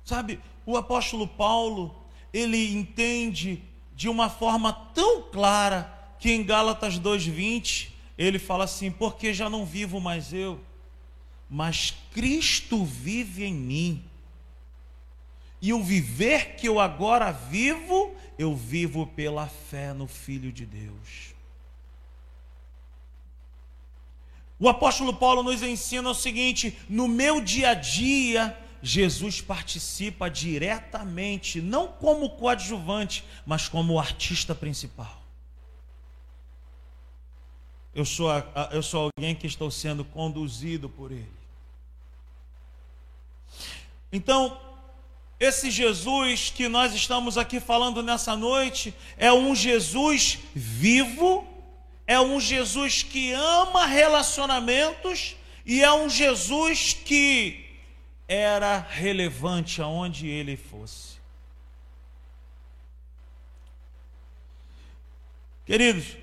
Sabe, 0.03 0.39
o 0.65 0.77
apóstolo 0.77 1.27
Paulo, 1.27 1.95
ele 2.33 2.73
entende 2.73 3.63
de 3.95 4.09
uma 4.09 4.29
forma 4.29 4.73
tão 4.93 5.23
clara 5.23 5.91
que 6.19 6.31
em 6.31 6.43
Gálatas 6.43 6.99
2:20 6.99 7.91
ele 8.17 8.39
fala 8.39 8.63
assim: 8.63 8.91
"Porque 8.91 9.33
já 9.33 9.49
não 9.49 9.65
vivo 9.65 9.99
mais 9.99 10.33
eu, 10.33 10.59
mas 11.49 11.93
Cristo 12.11 12.83
vive 12.83 13.45
em 13.45 13.53
mim." 13.53 14.03
E 15.65 15.73
o 15.73 15.81
viver 15.81 16.57
que 16.57 16.67
eu 16.67 16.79
agora 16.79 17.31
vivo, 17.31 18.13
eu 18.37 18.55
vivo 18.55 19.07
pela 19.07 19.47
fé 19.47 19.93
no 19.93 20.07
Filho 20.07 20.51
de 20.51 20.63
Deus. 20.63 21.33
O 24.59 24.69
apóstolo 24.69 25.11
Paulo 25.15 25.41
nos 25.41 25.63
ensina 25.63 26.07
o 26.07 26.13
seguinte: 26.13 26.77
no 26.87 27.07
meu 27.07 27.41
dia 27.41 27.71
a 27.71 27.73
dia, 27.73 28.55
Jesus 28.79 29.41
participa 29.41 30.29
diretamente, 30.29 31.59
não 31.59 31.87
como 31.87 32.29
coadjuvante, 32.29 33.25
mas 33.43 33.67
como 33.67 33.99
artista 33.99 34.53
principal. 34.53 35.19
Eu 37.91 38.05
sou, 38.05 38.29
eu 38.71 38.83
sou 38.83 39.09
alguém 39.17 39.33
que 39.33 39.47
estou 39.47 39.71
sendo 39.71 40.05
conduzido 40.05 40.87
por 40.87 41.11
Ele. 41.11 41.33
Então, 44.11 44.64
esse 45.39 45.69
Jesus 45.69 46.49
que 46.49 46.67
nós 46.69 46.93
estamos 46.93 47.37
aqui 47.37 47.59
falando 47.59 48.01
nessa 48.01 48.35
noite 48.35 48.93
é 49.17 49.31
um 49.33 49.53
Jesus 49.53 50.39
vivo, 50.53 51.45
é 52.07 52.19
um 52.19 52.39
Jesus 52.39 53.03
que 53.03 53.33
ama 53.33 53.85
relacionamentos 53.85 55.35
e 55.65 55.83
é 55.83 55.91
um 55.91 56.09
Jesus 56.09 56.93
que 56.93 57.65
era 58.27 58.79
relevante 58.79 59.81
aonde 59.81 60.27
ele 60.27 60.55
fosse. 60.55 61.15
Queridos, 65.65 66.15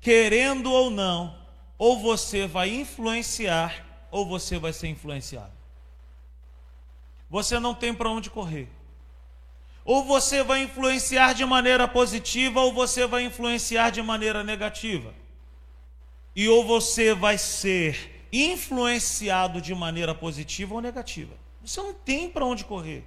querendo 0.00 0.72
ou 0.72 0.90
não, 0.90 1.36
ou 1.76 2.00
você 2.00 2.46
vai 2.46 2.70
influenciar 2.70 3.86
ou 4.10 4.26
você 4.26 4.58
vai 4.58 4.72
ser 4.72 4.88
influenciado 4.88 5.57
você 7.30 7.58
não 7.58 7.74
tem 7.74 7.92
para 7.92 8.08
onde 8.08 8.30
correr. 8.30 8.68
Ou 9.84 10.04
você 10.04 10.42
vai 10.42 10.62
influenciar 10.62 11.32
de 11.32 11.44
maneira 11.44 11.88
positiva, 11.88 12.60
ou 12.60 12.72
você 12.72 13.06
vai 13.06 13.24
influenciar 13.24 13.90
de 13.90 14.02
maneira 14.02 14.44
negativa. 14.44 15.14
E 16.36 16.48
ou 16.48 16.64
você 16.64 17.14
vai 17.14 17.38
ser 17.38 18.26
influenciado 18.32 19.60
de 19.60 19.74
maneira 19.74 20.14
positiva 20.14 20.74
ou 20.74 20.80
negativa. 20.80 21.34
Você 21.64 21.80
não 21.82 21.94
tem 21.94 22.30
para 22.30 22.44
onde 22.44 22.64
correr. 22.64 23.04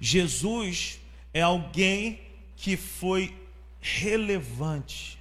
Jesus 0.00 1.00
é 1.34 1.42
alguém 1.42 2.20
que 2.56 2.76
foi 2.76 3.36
relevante. 3.80 5.18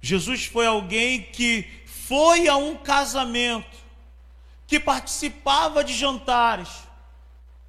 Jesus 0.00 0.46
foi 0.46 0.66
alguém 0.66 1.22
que 1.22 1.64
foi 1.86 2.48
a 2.48 2.56
um 2.56 2.76
casamento 2.76 3.81
que 4.72 4.80
participava 4.80 5.84
de 5.84 5.92
jantares, 5.92 6.70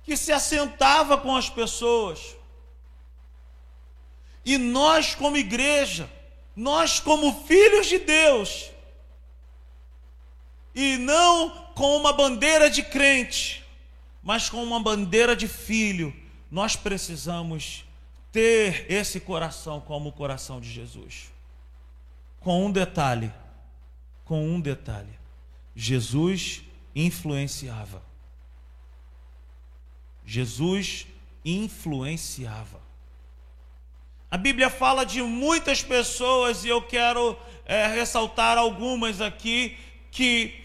que 0.03 0.15
se 0.15 0.31
assentava 0.31 1.17
com 1.17 1.36
as 1.36 1.50
pessoas. 1.50 2.33
E 4.45 4.57
nós, 4.57 5.13
como 5.13 5.36
igreja, 5.36 6.10
nós, 6.55 7.01
como 7.01 7.43
filhos 7.43 7.88
de 7.88 8.00
Deus, 8.00 8.72
e 10.74 10.95
não 10.95 11.50
com 11.75 11.98
uma 11.98 12.13
bandeira 12.13 12.69
de 12.69 12.81
crente, 12.81 13.65
mas 14.24 14.50
com 14.50 14.63
uma 14.63 14.79
bandeira 14.79 15.36
de 15.36 15.50
filho. 15.50 16.15
Nós 16.50 16.77
precisamos 16.77 17.83
ter 18.31 18.89
esse 18.89 19.19
coração 19.19 19.81
como 19.81 20.07
o 20.07 20.13
coração 20.13 20.62
de 20.62 20.72
Jesus. 20.72 21.33
Com 22.39 22.65
um 22.65 22.72
detalhe, 22.72 23.29
com 24.24 24.48
um 24.48 24.62
detalhe. 24.62 25.19
Jesus 25.75 26.63
influenciava. 26.95 28.03
Jesus 30.25 31.07
influenciava. 31.43 32.81
A 34.29 34.38
Bíblia 34.38 34.69
fala 34.69 35.05
de 35.05 35.21
muitas 35.21 35.83
pessoas 35.83 36.65
e 36.65 36.69
eu 36.69 36.81
quero 36.81 37.38
é, 37.65 37.88
ressaltar 37.88 38.57
algumas 38.57 39.21
aqui 39.21 39.77
que 40.09 40.59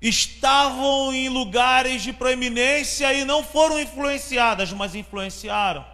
estavam 0.00 1.12
em 1.12 1.28
lugares 1.28 2.02
de 2.02 2.12
proeminência 2.12 3.12
e 3.12 3.24
não 3.24 3.42
foram 3.42 3.80
influenciadas, 3.80 4.72
mas 4.72 4.94
influenciaram. 4.94 5.84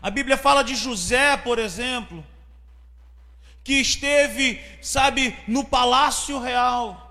A 0.00 0.10
Bíblia 0.10 0.36
fala 0.36 0.62
de 0.62 0.76
José, 0.76 1.36
por 1.38 1.58
exemplo, 1.58 2.24
que 3.64 3.74
esteve, 3.74 4.60
sabe, 4.80 5.36
no 5.48 5.64
palácio 5.64 6.38
real. 6.38 7.07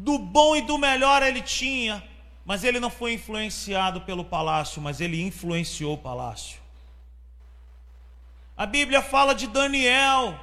Do 0.00 0.18
bom 0.18 0.56
e 0.56 0.62
do 0.62 0.78
melhor 0.78 1.22
ele 1.22 1.42
tinha, 1.42 2.02
mas 2.42 2.64
ele 2.64 2.80
não 2.80 2.88
foi 2.88 3.12
influenciado 3.12 4.00
pelo 4.00 4.24
palácio, 4.24 4.80
mas 4.80 4.98
ele 4.98 5.20
influenciou 5.20 5.92
o 5.92 5.98
palácio. 5.98 6.58
A 8.56 8.64
Bíblia 8.64 9.02
fala 9.02 9.34
de 9.34 9.46
Daniel, 9.46 10.40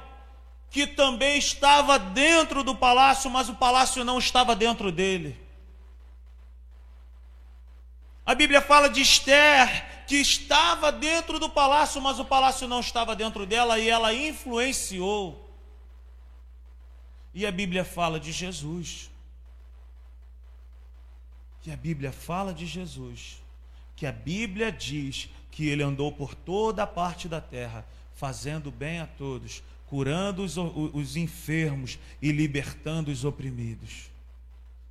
que 0.70 0.86
também 0.86 1.36
estava 1.38 1.98
dentro 1.98 2.62
do 2.62 2.72
palácio, 2.72 3.28
mas 3.28 3.48
o 3.48 3.54
palácio 3.56 4.04
não 4.04 4.20
estava 4.20 4.54
dentro 4.54 4.92
dele. 4.92 5.36
A 8.24 8.36
Bíblia 8.36 8.60
fala 8.60 8.88
de 8.88 9.00
Esther, 9.00 10.04
que 10.06 10.20
estava 10.20 10.92
dentro 10.92 11.40
do 11.40 11.50
palácio, 11.50 12.00
mas 12.00 12.20
o 12.20 12.24
palácio 12.24 12.68
não 12.68 12.78
estava 12.78 13.16
dentro 13.16 13.44
dela 13.44 13.76
e 13.76 13.90
ela 13.90 14.14
influenciou. 14.14 15.50
E 17.34 17.44
a 17.44 17.50
Bíblia 17.50 17.84
fala 17.84 18.20
de 18.20 18.30
Jesus. 18.30 19.10
Que 21.68 21.72
a 21.74 21.76
Bíblia 21.76 22.10
fala 22.10 22.54
de 22.54 22.64
Jesus. 22.64 23.42
Que 23.94 24.06
a 24.06 24.12
Bíblia 24.12 24.72
diz 24.72 25.28
que 25.50 25.68
ele 25.68 25.82
andou 25.82 26.10
por 26.10 26.34
toda 26.34 26.82
a 26.82 26.86
parte 26.86 27.28
da 27.28 27.42
terra, 27.42 27.84
fazendo 28.14 28.70
bem 28.70 29.00
a 29.00 29.06
todos, 29.06 29.62
curando 29.84 30.42
os, 30.42 30.56
os 30.56 31.14
enfermos 31.14 31.98
e 32.22 32.32
libertando 32.32 33.10
os 33.10 33.22
oprimidos. 33.22 34.10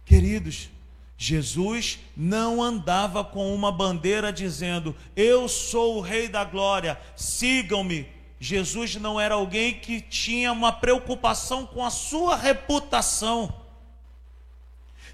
Queridos, 0.06 0.70
Jesus 1.18 1.98
não 2.16 2.62
andava 2.62 3.24
com 3.24 3.56
uma 3.56 3.72
bandeira 3.72 4.32
dizendo: 4.32 4.96
Eu 5.16 5.50
sou 5.50 5.98
o 5.98 6.02
Rei 6.02 6.28
da 6.28 6.44
Glória, 6.44 7.02
sigam-me. 7.16 8.08
Jesus 8.40 8.98
não 8.98 9.20
era 9.20 9.34
alguém 9.34 9.80
que 9.80 10.00
tinha 10.00 10.52
uma 10.52 10.72
preocupação 10.72 11.66
com 11.66 11.84
a 11.84 11.90
sua 11.90 12.36
reputação. 12.36 13.66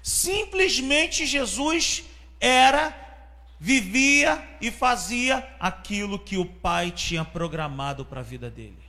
Simplesmente 0.04 1.24
Jesus 1.24 2.04
era, 2.38 2.94
vivia 3.58 4.46
e 4.60 4.70
fazia 4.70 5.48
aquilo 5.58 6.18
que 6.18 6.36
o 6.36 6.44
Pai 6.44 6.90
tinha 6.90 7.24
programado 7.24 8.04
para 8.04 8.20
a 8.20 8.22
vida 8.22 8.50
dele. 8.50 8.84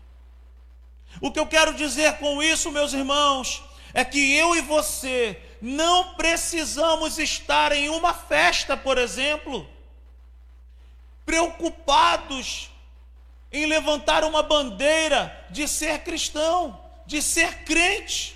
O 1.21 1.31
que 1.31 1.39
eu 1.39 1.47
quero 1.47 1.73
dizer 1.73 2.17
com 2.17 2.43
isso, 2.43 2.69
meus 2.69 2.91
irmãos, 2.91 3.63
é 3.93 4.03
que 4.03 4.35
eu 4.35 4.57
e 4.57 4.61
você 4.61 5.41
não 5.61 6.15
precisamos 6.15 7.17
estar 7.17 7.71
em 7.71 7.87
uma 7.87 8.13
festa, 8.13 8.75
por 8.75 8.97
exemplo, 8.97 9.65
preocupados 11.25 12.69
em 13.53 13.65
levantar 13.67 14.25
uma 14.25 14.43
bandeira 14.43 15.45
de 15.49 15.65
ser 15.65 15.99
cristão, 15.99 16.77
de 17.05 17.21
ser 17.21 17.63
crente. 17.63 18.34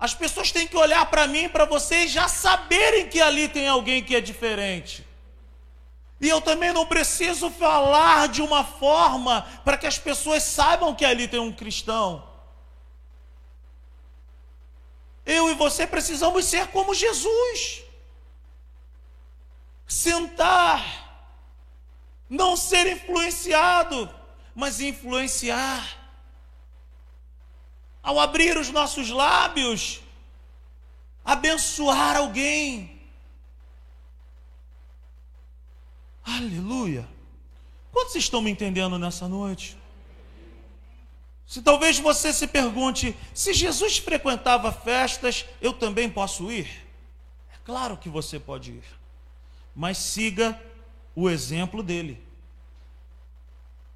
As 0.00 0.14
pessoas 0.14 0.50
têm 0.50 0.66
que 0.66 0.76
olhar 0.78 1.04
para 1.10 1.26
mim, 1.26 1.46
para 1.46 1.66
você 1.66 2.04
e 2.04 2.08
já 2.08 2.26
saberem 2.26 3.06
que 3.06 3.20
ali 3.20 3.48
tem 3.48 3.68
alguém 3.68 4.02
que 4.02 4.16
é 4.16 4.20
diferente. 4.20 5.06
E 6.18 6.26
eu 6.26 6.40
também 6.40 6.72
não 6.72 6.86
preciso 6.86 7.50
falar 7.50 8.28
de 8.28 8.40
uma 8.40 8.64
forma 8.64 9.42
para 9.62 9.76
que 9.76 9.86
as 9.86 9.98
pessoas 9.98 10.42
saibam 10.42 10.94
que 10.94 11.04
ali 11.04 11.28
tem 11.28 11.38
um 11.38 11.52
cristão. 11.52 12.26
Eu 15.26 15.50
e 15.50 15.54
você 15.54 15.86
precisamos 15.86 16.46
ser 16.46 16.68
como 16.68 16.94
Jesus. 16.94 17.82
Sentar, 19.86 20.82
não 22.28 22.56
ser 22.56 22.86
influenciado, 22.86 24.08
mas 24.54 24.80
influenciar. 24.80 25.99
Ao 28.02 28.18
abrir 28.18 28.56
os 28.56 28.70
nossos 28.70 29.10
lábios, 29.10 30.00
abençoar 31.24 32.16
alguém 32.16 33.00
Aleluia. 36.36 37.08
Quantos 37.92 38.14
estão 38.14 38.40
me 38.40 38.50
entendendo 38.50 38.98
nessa 38.98 39.26
noite? 39.28 39.76
Se 41.46 41.60
talvez 41.60 41.98
você 41.98 42.32
se 42.32 42.46
pergunte, 42.46 43.16
se 43.34 43.52
Jesus 43.52 43.98
frequentava 43.98 44.70
festas, 44.70 45.44
eu 45.60 45.72
também 45.72 46.08
posso 46.08 46.50
ir? 46.52 46.68
É 47.52 47.56
claro 47.64 47.96
que 47.96 48.08
você 48.08 48.38
pode 48.38 48.70
ir. 48.70 48.84
Mas 49.74 49.98
siga 49.98 50.60
o 51.16 51.28
exemplo 51.28 51.82
dele. 51.82 52.22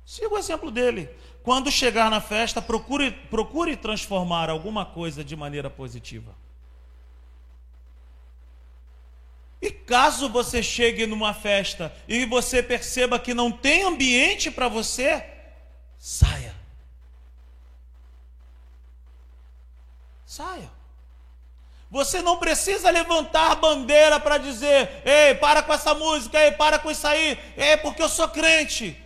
Siga 0.04 0.34
o 0.34 0.38
exemplo 0.38 0.70
dele. 0.72 1.08
Quando 1.44 1.70
chegar 1.70 2.10
na 2.10 2.22
festa, 2.22 2.62
procure, 2.62 3.10
procure 3.10 3.76
transformar 3.76 4.48
alguma 4.48 4.86
coisa 4.86 5.22
de 5.22 5.36
maneira 5.36 5.68
positiva. 5.68 6.34
E 9.60 9.70
caso 9.70 10.30
você 10.30 10.62
chegue 10.62 11.06
numa 11.06 11.34
festa 11.34 11.94
e 12.08 12.24
você 12.24 12.62
perceba 12.62 13.18
que 13.18 13.34
não 13.34 13.52
tem 13.52 13.82
ambiente 13.82 14.50
para 14.50 14.68
você, 14.68 15.22
saia. 15.98 16.54
Saia. 20.24 20.70
Você 21.90 22.22
não 22.22 22.38
precisa 22.38 22.88
levantar 22.88 23.56
bandeira 23.56 24.18
para 24.18 24.38
dizer: 24.38 25.02
ei, 25.04 25.34
para 25.34 25.62
com 25.62 25.74
essa 25.74 25.92
música, 25.94 26.42
ei, 26.42 26.52
para 26.52 26.78
com 26.78 26.90
isso 26.90 27.06
aí, 27.06 27.38
é 27.54 27.76
porque 27.76 28.02
eu 28.02 28.08
sou 28.08 28.28
crente. 28.28 29.03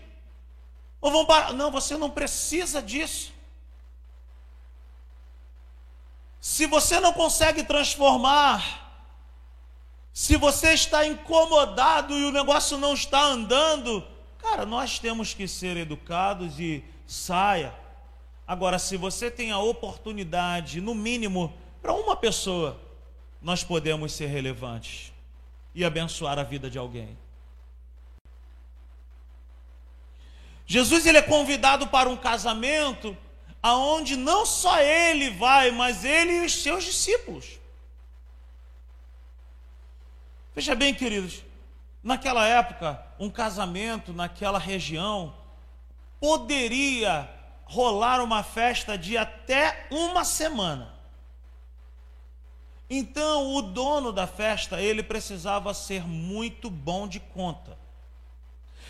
Ou 1.00 1.11
vão 1.11 1.24
parar. 1.24 1.52
Não, 1.52 1.70
você 1.70 1.96
não 1.96 2.11
precisa 2.11 2.82
disso. 2.82 3.32
Se 6.40 6.66
você 6.66 7.00
não 7.00 7.12
consegue 7.12 7.62
transformar 7.64 8.88
se 10.18 10.37
você 10.37 10.72
está 10.72 11.06
incomodado 11.06 12.12
e 12.12 12.24
o 12.24 12.32
negócio 12.32 12.76
não 12.76 12.92
está 12.92 13.22
andando, 13.22 14.04
cara, 14.38 14.66
nós 14.66 14.98
temos 14.98 15.32
que 15.32 15.46
ser 15.46 15.76
educados 15.76 16.58
e 16.58 16.82
saia. 17.06 17.72
Agora, 18.44 18.80
se 18.80 18.96
você 18.96 19.30
tem 19.30 19.52
a 19.52 19.61
oportunidade, 19.61 20.80
no 20.80 20.92
mínimo, 20.92 21.54
para 21.80 21.92
uma 21.92 22.16
pessoa, 22.16 22.80
nós 23.40 23.62
podemos 23.62 24.12
ser 24.12 24.26
relevantes 24.26 25.12
e 25.72 25.84
abençoar 25.84 26.37
a 26.37 26.42
vida 26.42 26.68
de 26.68 26.78
alguém. 26.78 27.16
Jesus 30.70 31.07
ele 31.07 31.16
é 31.16 31.22
convidado 31.22 31.87
para 31.87 32.11
um 32.11 32.16
casamento 32.16 33.16
aonde 33.62 34.16
não 34.16 34.44
só 34.44 34.78
ele 34.78 35.31
vai, 35.31 35.70
mas 35.70 36.04
ele 36.04 36.31
e 36.31 36.44
os 36.44 36.62
seus 36.62 36.85
discípulos. 36.85 37.59
Veja 40.54 40.74
bem, 40.74 40.92
queridos, 40.92 41.42
naquela 42.02 42.46
época, 42.46 43.02
um 43.18 43.31
casamento 43.31 44.12
naquela 44.12 44.59
região 44.59 45.35
poderia 46.20 47.26
rolar 47.64 48.22
uma 48.22 48.42
festa 48.42 48.98
de 48.98 49.16
até 49.16 49.87
uma 49.90 50.22
semana. 50.22 50.94
Então, 52.90 53.54
o 53.54 53.62
dono 53.62 54.12
da 54.12 54.26
festa, 54.26 54.83
ele 54.83 55.02
precisava 55.02 55.72
ser 55.72 56.07
muito 56.07 56.68
bom 56.68 57.09
de 57.09 57.20
conta. 57.20 57.78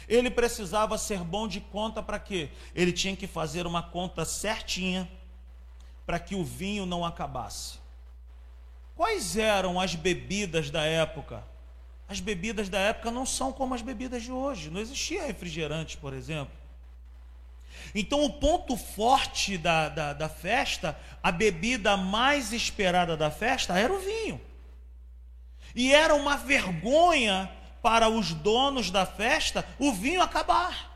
Ele 0.08 0.30
precisava 0.30 0.96
ser 0.96 1.18
bom 1.18 1.46
de 1.46 1.60
conta 1.60 2.02
para 2.02 2.18
quê? 2.18 2.48
Ele 2.74 2.92
tinha 2.92 3.14
que 3.14 3.26
fazer 3.26 3.66
uma 3.66 3.82
conta 3.82 4.24
certinha 4.24 5.08
para 6.06 6.18
que 6.18 6.34
o 6.34 6.42
vinho 6.42 6.86
não 6.86 7.04
acabasse. 7.04 7.78
Quais 8.96 9.36
eram 9.36 9.78
as 9.78 9.94
bebidas 9.94 10.70
da 10.70 10.82
época? 10.82 11.44
As 12.08 12.20
bebidas 12.20 12.70
da 12.70 12.78
época 12.78 13.10
não 13.10 13.26
são 13.26 13.52
como 13.52 13.74
as 13.74 13.82
bebidas 13.82 14.22
de 14.22 14.32
hoje. 14.32 14.70
Não 14.70 14.80
existia 14.80 15.26
refrigerante, 15.26 15.98
por 15.98 16.14
exemplo. 16.14 16.56
Então, 17.94 18.24
o 18.24 18.32
ponto 18.32 18.76
forte 18.76 19.58
da, 19.58 19.90
da, 19.90 20.12
da 20.14 20.28
festa, 20.28 20.98
a 21.22 21.30
bebida 21.30 21.96
mais 21.96 22.52
esperada 22.52 23.16
da 23.16 23.30
festa, 23.30 23.78
era 23.78 23.92
o 23.92 24.00
vinho. 24.00 24.40
E 25.74 25.92
era 25.92 26.14
uma 26.14 26.36
vergonha 26.36 27.50
para 27.82 28.08
os 28.08 28.32
donos 28.32 28.90
da 28.90 29.06
festa 29.06 29.66
o 29.78 29.92
vinho 29.92 30.22
acabar. 30.22 30.88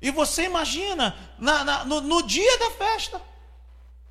E 0.00 0.10
você 0.10 0.44
imagina, 0.44 1.16
na, 1.38 1.64
na, 1.64 1.84
no, 1.84 2.00
no 2.00 2.22
dia 2.22 2.58
da 2.58 2.70
festa, 2.72 3.20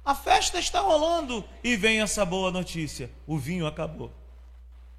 a 0.03 0.13
festa 0.13 0.59
está 0.59 0.79
rolando 0.79 1.43
e 1.63 1.75
vem 1.75 2.01
essa 2.01 2.25
boa 2.25 2.51
notícia: 2.51 3.11
o 3.25 3.37
vinho 3.37 3.67
acabou. 3.67 4.11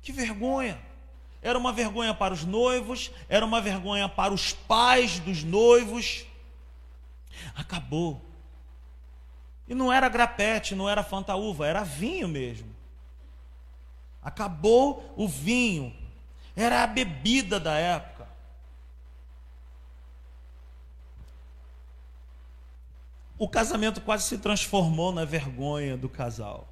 Que 0.02 0.12
vergonha! 0.12 0.80
Era 1.42 1.59
uma 1.59 1.72
vergonha 1.72 2.12
para 2.12 2.35
os 2.35 2.44
noivos, 2.44 3.11
era 3.28 3.44
uma 3.44 3.61
vergonha 3.61 4.09
para 4.09 4.32
os 4.32 4.52
pais 4.52 5.20
dos 5.20 5.44
noivos. 5.44 6.24
Acabou. 7.54 8.24
E 9.68 9.74
não 9.74 9.92
era 9.92 10.09
grapete, 10.09 10.74
não 10.74 10.88
era 10.88 11.02
fantaúva, 11.02 11.66
era 11.66 11.85
vinho 11.85 12.28
mesmo. 12.28 12.75
Acabou 14.26 15.14
o 15.16 15.28
vinho. 15.28 15.94
Era 16.56 16.82
a 16.82 16.86
bebida 16.88 17.60
da 17.60 17.78
época. 17.78 18.26
O 23.38 23.48
casamento 23.48 24.00
quase 24.00 24.24
se 24.24 24.38
transformou 24.38 25.12
na 25.12 25.24
vergonha 25.24 25.96
do 25.96 26.08
casal. 26.08 26.68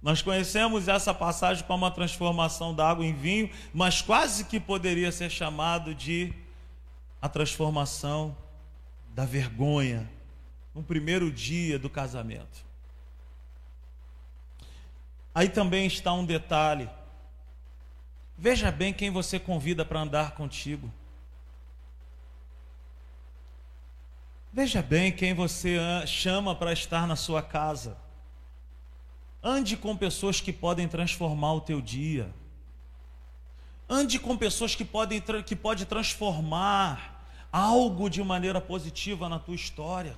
Nós 0.00 0.22
conhecemos 0.22 0.88
essa 0.88 1.12
passagem 1.12 1.62
como 1.66 1.84
a 1.84 1.90
transformação 1.90 2.74
da 2.74 2.88
água 2.88 3.04
em 3.04 3.12
vinho, 3.12 3.50
mas 3.74 4.00
quase 4.00 4.46
que 4.46 4.58
poderia 4.58 5.12
ser 5.12 5.28
chamado 5.28 5.94
de 5.94 6.32
a 7.20 7.28
transformação 7.28 8.34
da 9.10 9.26
vergonha 9.26 10.10
no 10.74 10.82
primeiro 10.82 11.30
dia 11.30 11.78
do 11.78 11.90
casamento. 11.90 12.67
Aí 15.38 15.48
também 15.48 15.86
está 15.86 16.12
um 16.12 16.24
detalhe. 16.24 16.90
Veja 18.36 18.72
bem 18.72 18.92
quem 18.92 19.08
você 19.08 19.38
convida 19.38 19.84
para 19.84 20.00
andar 20.00 20.32
contigo. 20.32 20.92
Veja 24.52 24.82
bem 24.82 25.12
quem 25.12 25.34
você 25.34 25.78
chama 26.08 26.56
para 26.56 26.72
estar 26.72 27.06
na 27.06 27.14
sua 27.14 27.40
casa. 27.40 27.96
Ande 29.40 29.76
com 29.76 29.96
pessoas 29.96 30.40
que 30.40 30.52
podem 30.52 30.88
transformar 30.88 31.52
o 31.52 31.60
teu 31.60 31.80
dia. 31.80 32.34
Ande 33.88 34.18
com 34.18 34.36
pessoas 34.36 34.74
que 34.74 34.84
podem 34.84 35.22
que 35.46 35.54
pode 35.54 35.84
transformar 35.84 37.24
algo 37.52 38.10
de 38.10 38.24
maneira 38.24 38.60
positiva 38.60 39.28
na 39.28 39.38
tua 39.38 39.54
história. 39.54 40.16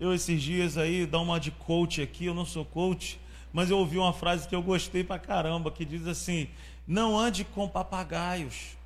Eu 0.00 0.14
esses 0.14 0.42
dias 0.42 0.78
aí, 0.78 1.04
dá 1.04 1.20
uma 1.20 1.38
de 1.38 1.50
coach 1.50 2.00
aqui, 2.00 2.24
eu 2.24 2.32
não 2.32 2.46
sou 2.46 2.64
coach, 2.64 3.20
mas 3.52 3.68
eu 3.68 3.76
ouvi 3.76 3.98
uma 3.98 4.14
frase 4.14 4.48
que 4.48 4.54
eu 4.54 4.62
gostei 4.62 5.04
pra 5.04 5.18
caramba, 5.18 5.70
que 5.70 5.84
diz 5.84 6.06
assim: 6.06 6.48
"Não 6.86 7.18
ande 7.18 7.44
com 7.44 7.68
papagaios, 7.68 8.78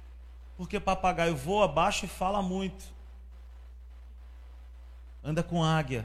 porque 0.57 0.81
papagaio 0.81 1.37
voa 1.37 1.69
baixo 1.69 2.05
e 2.05 2.09
fala 2.09 2.43
muito. 2.43 2.85
Anda 5.23 5.41
com 5.41 5.63
águia, 5.63 6.05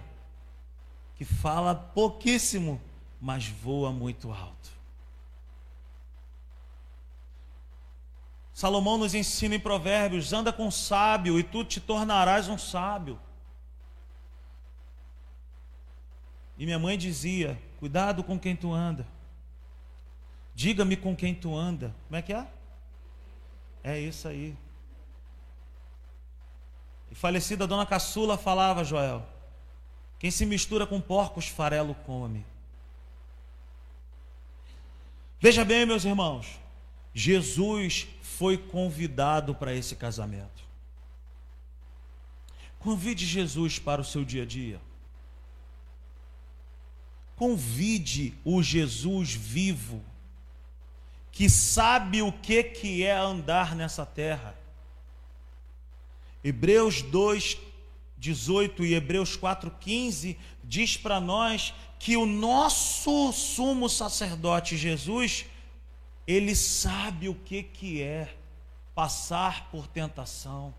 que 1.15 1.25
fala 1.25 1.73
pouquíssimo, 1.73 2.79
mas 3.19 3.47
voa 3.47 3.91
muito 3.91 4.31
alto. 4.31 4.69
Salomão 8.53 8.97
nos 8.97 9.15
ensina 9.15 9.55
em 9.55 9.59
Provérbios: 9.59 10.33
anda 10.33 10.53
com 10.53 10.69
sábio 10.69 11.39
e 11.39 11.43
tu 11.43 11.63
te 11.63 11.79
tornarás 11.79 12.47
um 12.47 12.59
sábio. 12.59 13.19
E 16.59 16.65
minha 16.65 16.77
mãe 16.77 16.97
dizia: 16.97 17.57
cuidado 17.79 18.21
com 18.21 18.37
quem 18.37 18.53
tu 18.53 18.73
anda. 18.73 19.07
Diga-me 20.53 20.97
com 20.97 21.15
quem 21.15 21.33
tu 21.33 21.55
anda. 21.55 21.95
Como 22.07 22.17
é 22.17 22.21
que 22.21 22.33
é? 22.33 22.45
É 23.81 23.97
isso 23.97 24.27
aí. 24.27 24.55
E 27.09 27.15
falecida 27.15 27.65
dona 27.65 27.85
Caçula 27.85 28.37
falava, 28.37 28.83
Joel: 28.83 29.25
quem 30.19 30.29
se 30.29 30.45
mistura 30.45 30.85
com 30.85 30.99
porcos, 30.99 31.47
farelo 31.47 31.95
come. 31.95 32.45
Veja 35.39 35.63
bem, 35.63 35.85
meus 35.85 36.03
irmãos, 36.03 36.59
Jesus 37.13 38.05
foi 38.21 38.57
convidado 38.57 39.55
para 39.55 39.73
esse 39.73 39.95
casamento. 39.95 40.67
Convide 42.79 43.25
Jesus 43.25 43.79
para 43.79 44.01
o 44.01 44.05
seu 44.05 44.25
dia 44.25 44.43
a 44.43 44.45
dia. 44.45 44.88
Convide 47.39 48.33
o 48.43 48.61
Jesus 48.61 49.33
vivo, 49.33 50.03
que 51.31 51.49
sabe 51.49 52.21
o 52.21 52.33
que, 52.33 52.61
que 52.61 53.05
é 53.05 53.15
andar 53.15 53.77
nessa 53.77 54.05
terra. 54.05 54.53
Hebreus 56.43 57.01
2, 57.01 57.57
18 58.17 58.83
e 58.83 58.93
Hebreus 58.93 59.37
4,15 59.37 60.35
diz 60.65 60.97
para 60.97 61.21
nós 61.21 61.73
que 61.97 62.17
o 62.17 62.25
nosso 62.25 63.31
sumo 63.31 63.87
sacerdote 63.87 64.75
Jesus, 64.75 65.45
ele 66.27 66.53
sabe 66.53 67.29
o 67.29 67.35
que, 67.35 67.63
que 67.63 68.01
é 68.01 68.35
passar 68.93 69.71
por 69.71 69.87
tentação. 69.87 70.73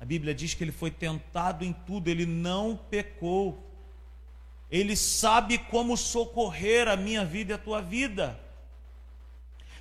A 0.00 0.06
Bíblia 0.06 0.34
diz 0.34 0.54
que 0.54 0.64
ele 0.64 0.72
foi 0.72 0.90
tentado 0.90 1.66
em 1.66 1.74
tudo, 1.74 2.08
ele 2.08 2.24
não 2.24 2.78
pecou. 2.90 3.63
Ele 4.74 4.96
sabe 4.96 5.58
como 5.58 5.96
socorrer 5.96 6.88
a 6.88 6.96
minha 6.96 7.24
vida 7.24 7.52
e 7.52 7.54
a 7.54 7.58
tua 7.58 7.80
vida. 7.80 8.38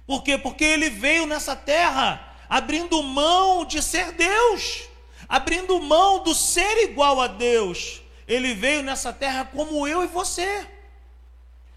Por 0.06 0.24
quê? 0.24 0.38
Porque 0.38 0.64
ele 0.64 0.90
veio 0.90 1.26
nessa 1.26 1.56
terra 1.56 2.36
abrindo 2.50 3.02
mão 3.02 3.66
de 3.66 3.82
ser 3.82 4.12
Deus 4.12 4.94
abrindo 5.28 5.80
mão 5.82 6.24
do 6.24 6.34
ser 6.34 6.84
igual 6.84 7.22
a 7.22 7.28
Deus. 7.28 8.02
Ele 8.28 8.54
veio 8.54 8.84
nessa 8.84 9.12
terra 9.12 9.46
como 9.46 9.88
eu 9.88 10.04
e 10.04 10.08
você, 10.08 10.68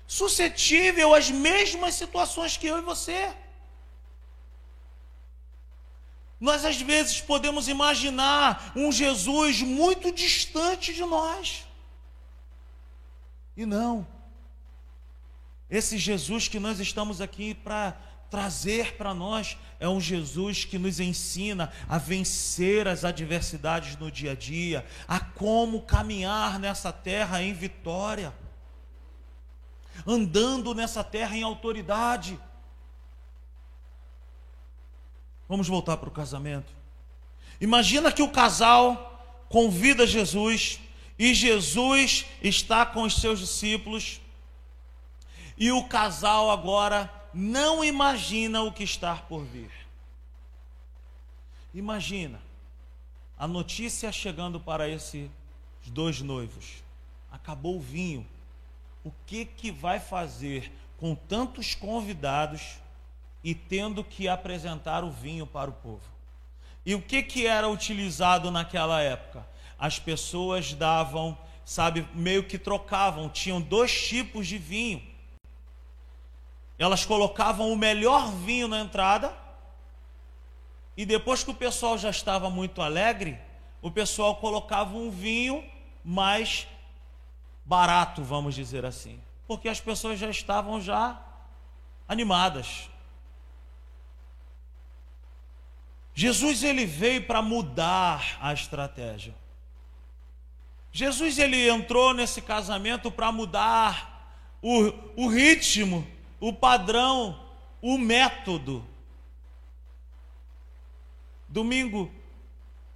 suscetível 0.07 1.15
às 1.15 1.31
mesmas 1.31 1.95
situações 1.95 2.57
que 2.57 2.67
eu 2.67 2.79
e 2.79 2.83
você. 2.83 3.35
Nós 6.39 6.65
às 6.65 6.81
vezes 6.81 7.21
podemos 7.21 7.67
imaginar 7.67 8.73
um 8.77 8.93
Jesus 8.93 9.63
muito 9.63 10.13
distante 10.13 10.93
de 10.93 11.03
nós. 11.03 11.66
E 13.57 13.65
não. 13.65 14.07
Esse 15.69 15.99
Jesus 15.99 16.47
que 16.47 16.61
nós 16.61 16.79
estamos 16.79 17.21
aqui 17.21 17.55
para 17.55 17.97
trazer 18.31 18.97
para 18.97 19.15
nós 19.15 19.57
é 19.79 19.89
um 19.89 20.01
Jesus 20.01 20.65
que 20.65 20.79
nos 20.79 21.01
ensina 21.01 21.73
a 21.89 21.99
vencer 21.99 22.87
as 22.87 23.05
adversidades 23.05 23.97
no 23.97 24.11
dia 24.11 24.33
a 24.33 24.35
dia, 24.35 24.85
a 25.07 25.19
como 25.21 25.83
caminhar 25.83 26.59
nessa 26.59 26.93
terra 26.93 27.43
em 27.43 27.53
vitória, 27.53 28.33
andando 30.07 30.75
nessa 30.75 31.03
terra 31.03 31.37
em 31.37 31.43
autoridade. 31.43 32.39
Vamos 35.49 35.69
voltar 35.69 35.97
para 35.97 36.09
o 36.09 36.13
casamento. 36.13 36.73
Imagina 37.61 38.13
que 38.13 38.23
o 38.23 38.31
casal 38.31 39.47
convida 39.49 40.07
Jesus 40.07 40.81
e 41.19 41.33
Jesus 41.33 42.27
está 42.43 42.85
com 42.85 43.03
os 43.03 43.17
seus 43.17 43.39
discípulos 43.39 44.21
e 45.57 45.73
o 45.73 45.85
casal 45.85 46.51
agora 46.51 47.11
não 47.33 47.85
imagina 47.85 48.63
o 48.63 48.73
que 48.73 48.85
está 48.85 49.17
por 49.17 49.45
vir. 49.45 49.71
Imagina 51.73 52.41
a 53.39 53.47
notícia 53.47 54.11
chegando 54.13 54.59
para 54.59 54.89
esses 54.89 55.31
dois 55.87 56.21
noivos. 56.21 56.83
Acabou 57.31 57.77
o 57.77 57.81
vinho. 57.81 58.27
O 59.05 59.13
que 59.27 59.45
que 59.45 59.71
vai 59.71 60.01
fazer 60.01 60.73
com 60.99 61.15
tantos 61.15 61.75
convidados 61.75 62.79
e 63.45 63.55
tendo 63.55 64.03
que 64.03 64.29
apresentar 64.29 65.05
o 65.05 65.11
vinho 65.11 65.47
para 65.47 65.71
o 65.71 65.75
povo? 65.75 66.03
E 66.85 66.95
o 66.95 67.03
que 67.03 67.23
que 67.23 67.47
era 67.47 67.69
utilizado 67.69 68.51
naquela 68.51 69.01
época? 69.01 69.47
As 69.79 69.99
pessoas 69.99 70.73
davam, 70.73 71.37
sabe, 71.65 72.07
meio 72.15 72.45
que 72.45 72.59
trocavam, 72.59 73.29
tinham 73.29 73.61
dois 73.61 74.09
tipos 74.09 74.47
de 74.47 74.59
vinho 74.59 75.17
elas 76.79 77.05
colocavam 77.05 77.73
o 77.73 77.77
melhor 77.77 78.31
vinho 78.31 78.69
na 78.69 78.81
entrada, 78.81 79.35
e 80.97 81.05
depois 81.05 81.43
que 81.43 81.51
o 81.51 81.55
pessoal 81.55 81.97
já 81.97 82.11
estava 82.11 82.51
muito 82.51 82.83
alegre, 82.83 83.39
o 83.83 83.91
pessoal 83.91 84.37
colocava 84.37 84.95
um 84.95 85.11
vinho 85.11 85.65
mais 86.05 86.67
barato, 87.65 88.23
vamos 88.23 88.55
dizer 88.55 88.85
assim, 88.85 89.21
porque 89.47 89.69
as 89.69 89.81
pessoas 89.81 90.19
já 90.19 90.31
estavam 90.31 90.81
já 90.81 91.21
animadas. 92.09 92.89
Jesus 96.15 96.63
ele 96.63 96.87
veio 96.87 97.27
para 97.27 97.43
mudar 97.43 98.39
a 98.41 98.53
estratégia. 98.53 99.35
Jesus 100.97 101.39
ele 101.39 101.69
entrou 101.69 102.15
nesse 102.15 102.41
casamento 102.41 103.11
para 103.11 103.31
mudar 103.31 104.33
o, 104.63 104.95
o 105.15 105.29
ritmo, 105.29 106.09
o 106.41 106.55
padrão, 106.55 107.39
o 107.83 107.99
método. 107.99 108.83
Domingo 111.47 112.11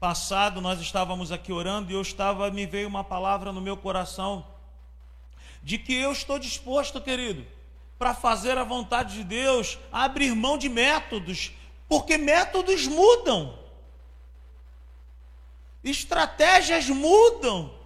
passado 0.01 0.63
nós 0.63 0.81
estávamos 0.81 1.31
aqui 1.31 1.53
orando 1.53 1.93
e 1.93 1.95
eu 1.95 2.01
estava 2.01 2.51
me 2.51 2.65
veio 2.65 2.89
uma 2.89 3.05
palavra 3.05 3.53
no 3.53 3.61
meu 3.61 3.77
coração 3.77 4.47
de 5.63 5.77
que 5.77 5.93
eu 5.93 6.11
estou 6.11 6.39
disposto, 6.39 7.03
querido, 7.03 7.47
para 7.99 8.15
fazer 8.15 8.57
a 8.57 8.65
vontade 8.65 9.13
de 9.17 9.25
Deus, 9.25 9.79
abrir 9.93 10.35
mão 10.35 10.57
de 10.57 10.71
métodos, 10.71 11.53
porque 11.87 12.17
métodos 12.17 12.87
mudam. 12.87 13.59
Estratégias 15.85 16.89
mudam. 16.89 17.79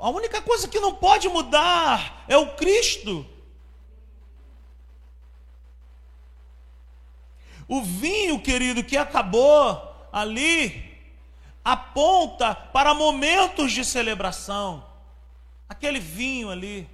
A 0.00 0.08
única 0.08 0.40
coisa 0.40 0.66
que 0.66 0.80
não 0.80 0.94
pode 0.94 1.28
mudar 1.28 2.24
é 2.26 2.36
o 2.36 2.54
Cristo. 2.54 3.26
O 7.68 7.82
vinho, 7.82 8.40
querido, 8.40 8.82
que 8.82 8.96
acabou 8.96 10.08
ali, 10.12 10.98
aponta 11.64 12.54
para 12.54 12.94
momentos 12.94 13.72
de 13.72 13.84
celebração. 13.84 14.84
Aquele 15.68 16.00
vinho 16.00 16.50
ali 16.50 16.88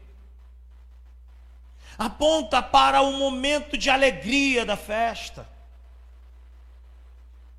aponta 1.98 2.62
para 2.62 3.00
o 3.00 3.12
momento 3.12 3.78
de 3.78 3.88
alegria 3.88 4.66
da 4.66 4.76
festa. 4.76 5.48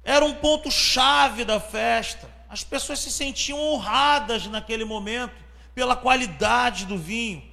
Era 0.04 0.24
um 0.24 0.36
ponto 0.36 0.70
chave 0.70 1.44
da 1.44 1.60
festa. 1.60 2.37
As 2.50 2.64
pessoas 2.64 3.00
se 3.00 3.12
sentiam 3.12 3.60
honradas 3.60 4.48
naquele 4.48 4.86
momento 4.86 5.36
pela 5.76 5.96
qualidade 5.96 6.86
do 6.86 6.98
vinho. 6.98 7.44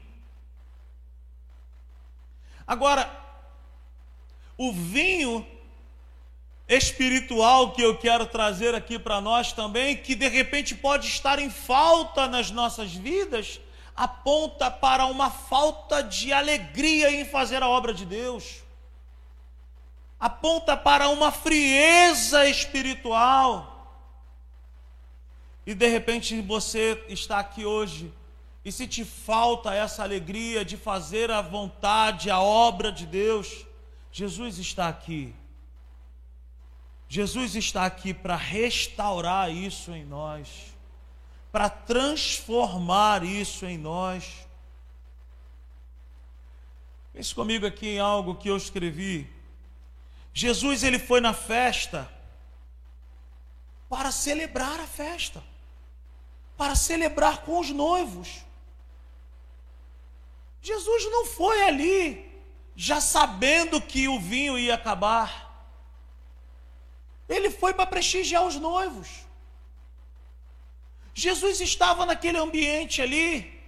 Agora, 2.66 3.10
o 4.56 4.72
vinho 4.72 5.46
espiritual 6.66 7.72
que 7.72 7.82
eu 7.82 7.98
quero 7.98 8.26
trazer 8.26 8.74
aqui 8.74 8.98
para 8.98 9.20
nós 9.20 9.52
também, 9.52 9.96
que 9.96 10.14
de 10.14 10.28
repente 10.28 10.74
pode 10.74 11.08
estar 11.08 11.38
em 11.38 11.50
falta 11.50 12.26
nas 12.26 12.50
nossas 12.50 12.94
vidas, 12.94 13.60
aponta 13.94 14.70
para 14.70 15.06
uma 15.06 15.30
falta 15.30 16.02
de 16.02 16.32
alegria 16.32 17.10
em 17.10 17.24
fazer 17.24 17.62
a 17.62 17.68
obra 17.68 17.92
de 17.92 18.06
Deus. 18.06 18.62
Aponta 20.18 20.76
para 20.76 21.08
uma 21.10 21.30
frieza 21.30 22.48
espiritual. 22.48 23.73
E 25.66 25.74
de 25.74 25.88
repente 25.88 26.40
você 26.40 27.04
está 27.08 27.38
aqui 27.38 27.64
hoje, 27.64 28.12
e 28.64 28.72
se 28.72 28.86
te 28.86 29.04
falta 29.04 29.74
essa 29.74 30.02
alegria 30.02 30.64
de 30.64 30.76
fazer 30.76 31.30
a 31.30 31.42
vontade, 31.42 32.30
a 32.30 32.40
obra 32.40 32.90
de 32.90 33.06
Deus, 33.06 33.66
Jesus 34.10 34.58
está 34.58 34.88
aqui 34.88 35.34
Jesus 37.14 37.54
está 37.54 37.86
aqui 37.86 38.12
para 38.12 38.34
restaurar 38.34 39.48
isso 39.48 39.92
em 39.92 40.04
nós, 40.04 40.74
para 41.52 41.68
transformar 41.68 43.22
isso 43.22 43.64
em 43.66 43.78
nós. 43.78 44.48
Pense 47.12 47.32
comigo 47.32 47.64
aqui 47.66 47.86
em 47.86 47.98
algo 48.00 48.34
que 48.34 48.48
eu 48.48 48.56
escrevi. 48.56 49.30
Jesus 50.32 50.82
ele 50.82 50.98
foi 50.98 51.20
na 51.20 51.32
festa 51.32 52.10
para 53.88 54.10
celebrar 54.10 54.80
a 54.80 54.86
festa, 54.86 55.40
para 56.56 56.74
celebrar 56.74 57.38
com 57.42 57.58
os 57.58 57.70
noivos. 57.70 58.44
Jesus 60.62 61.04
não 61.10 61.26
foi 61.26 61.62
ali 61.62 62.32
já 62.74 63.00
sabendo 63.00 63.80
que 63.80 64.08
o 64.08 64.18
vinho 64.18 64.58
ia 64.58 64.74
acabar. 64.74 65.44
Ele 67.28 67.50
foi 67.50 67.74
para 67.74 67.86
prestigiar 67.86 68.44
os 68.44 68.56
noivos. 68.56 69.08
Jesus 71.14 71.60
estava 71.60 72.04
naquele 72.04 72.38
ambiente 72.38 73.00
ali 73.00 73.62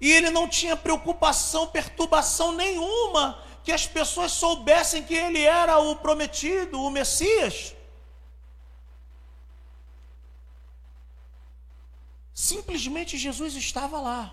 e 0.00 0.10
ele 0.12 0.30
não 0.30 0.48
tinha 0.48 0.76
preocupação, 0.76 1.66
perturbação 1.66 2.52
nenhuma 2.52 3.42
que 3.62 3.72
as 3.72 3.86
pessoas 3.86 4.32
soubessem 4.32 5.02
que 5.02 5.14
ele 5.14 5.42
era 5.42 5.78
o 5.78 5.96
prometido, 5.96 6.80
o 6.80 6.90
Messias. 6.90 7.74
Simplesmente 12.36 13.16
Jesus 13.16 13.56
estava 13.56 13.98
lá. 14.00 14.32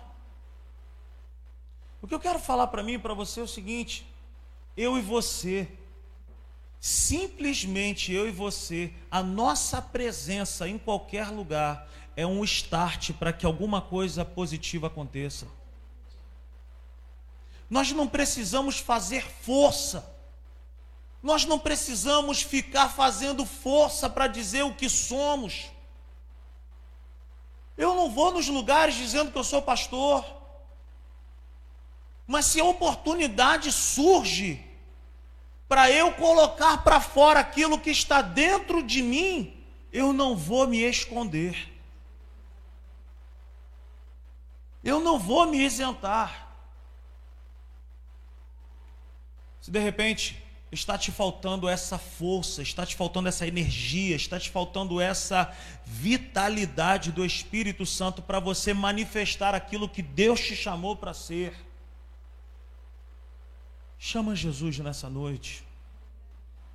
O 2.02 2.06
que 2.06 2.14
eu 2.14 2.20
quero 2.20 2.38
falar 2.38 2.66
para 2.66 2.82
mim 2.82 2.92
e 2.92 2.98
para 2.98 3.14
você 3.14 3.40
é 3.40 3.42
o 3.42 3.48
seguinte: 3.48 4.06
eu 4.76 4.96
e 4.96 5.00
você 5.00 5.66
Simplesmente 6.86 8.12
eu 8.12 8.28
e 8.28 8.30
você, 8.30 8.92
a 9.10 9.22
nossa 9.22 9.80
presença 9.80 10.68
em 10.68 10.76
qualquer 10.76 11.28
lugar 11.28 11.88
é 12.14 12.26
um 12.26 12.44
start 12.44 13.12
para 13.12 13.32
que 13.32 13.46
alguma 13.46 13.80
coisa 13.80 14.22
positiva 14.22 14.88
aconteça. 14.88 15.46
Nós 17.70 17.90
não 17.90 18.06
precisamos 18.06 18.80
fazer 18.80 19.24
força. 19.24 20.14
Nós 21.22 21.46
não 21.46 21.58
precisamos 21.58 22.42
ficar 22.42 22.90
fazendo 22.90 23.46
força 23.46 24.10
para 24.10 24.26
dizer 24.26 24.62
o 24.64 24.74
que 24.74 24.90
somos. 24.90 25.70
Eu 27.76 27.94
não 27.94 28.10
vou 28.10 28.32
nos 28.32 28.48
lugares 28.48 28.94
dizendo 28.94 29.32
que 29.32 29.38
eu 29.38 29.44
sou 29.44 29.60
pastor. 29.60 30.24
Mas 32.26 32.46
se 32.46 32.60
a 32.60 32.64
oportunidade 32.64 33.72
surge, 33.72 34.64
para 35.68 35.90
eu 35.90 36.12
colocar 36.12 36.84
para 36.84 37.00
fora 37.00 37.40
aquilo 37.40 37.78
que 37.78 37.90
está 37.90 38.22
dentro 38.22 38.82
de 38.82 39.02
mim, 39.02 39.64
eu 39.92 40.12
não 40.12 40.36
vou 40.36 40.66
me 40.66 40.78
esconder. 40.78 41.72
Eu 44.82 45.00
não 45.00 45.18
vou 45.18 45.46
me 45.46 45.58
isentar. 45.58 46.48
Se 49.60 49.70
de 49.70 49.78
repente 49.78 50.43
está 50.74 50.98
te 50.98 51.12
faltando 51.12 51.68
essa 51.68 51.96
força, 51.98 52.60
está 52.60 52.84
te 52.84 52.96
faltando 52.96 53.28
essa 53.28 53.46
energia, 53.46 54.16
está 54.16 54.38
te 54.38 54.50
faltando 54.50 55.00
essa 55.00 55.54
vitalidade 55.86 57.12
do 57.12 57.24
Espírito 57.24 57.86
Santo 57.86 58.20
para 58.20 58.40
você 58.40 58.74
manifestar 58.74 59.54
aquilo 59.54 59.88
que 59.88 60.02
Deus 60.02 60.40
te 60.40 60.56
chamou 60.56 60.96
para 60.96 61.14
ser. 61.14 61.54
Chama 63.98 64.34
Jesus 64.34 64.78
nessa 64.80 65.08
noite, 65.08 65.64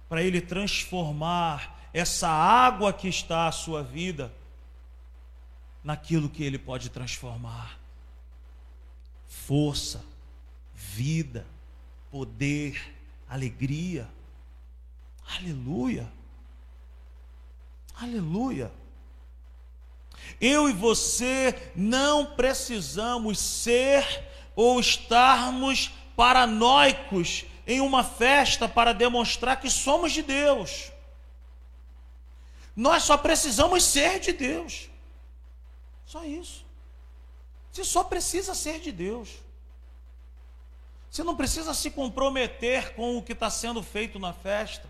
para 0.07 0.23
Ele 0.23 0.41
transformar 0.41 1.89
essa 1.93 2.27
água 2.27 2.93
que 2.93 3.07
está 3.07 3.47
a 3.47 3.51
sua 3.51 3.83
vida 3.83 4.33
naquilo 5.83 6.29
que 6.29 6.43
Ele 6.43 6.57
pode 6.57 6.89
transformar: 6.89 7.77
força, 9.27 10.03
vida, 10.73 11.45
poder, 12.09 12.98
alegria. 13.29 14.09
Aleluia. 15.37 16.11
Aleluia. 17.95 18.71
Eu 20.41 20.69
e 20.69 20.73
você 20.73 21.71
não 21.75 22.35
precisamos 22.35 23.39
ser 23.39 24.27
ou 24.55 24.79
estarmos 24.79 25.91
paranoicos 26.15 27.45
em 27.67 27.79
uma 27.79 28.03
festa 28.03 28.67
para 28.67 28.93
demonstrar 28.93 29.59
que 29.59 29.69
somos 29.69 30.11
de 30.11 30.23
Deus. 30.23 30.91
Nós 32.75 33.03
só 33.03 33.17
precisamos 33.17 33.83
ser 33.83 34.19
de 34.19 34.33
Deus. 34.33 34.89
Só 36.05 36.23
isso. 36.23 36.65
Você 37.71 37.83
só 37.83 38.03
precisa 38.03 38.55
ser 38.55 38.79
de 38.79 38.91
Deus. 38.91 39.29
Você 41.09 41.23
não 41.23 41.35
precisa 41.35 41.73
se 41.73 41.89
comprometer 41.89 42.93
com 42.93 43.17
o 43.17 43.21
que 43.21 43.33
está 43.33 43.49
sendo 43.49 43.81
feito 43.81 44.19
na 44.19 44.33
festa. 44.33 44.87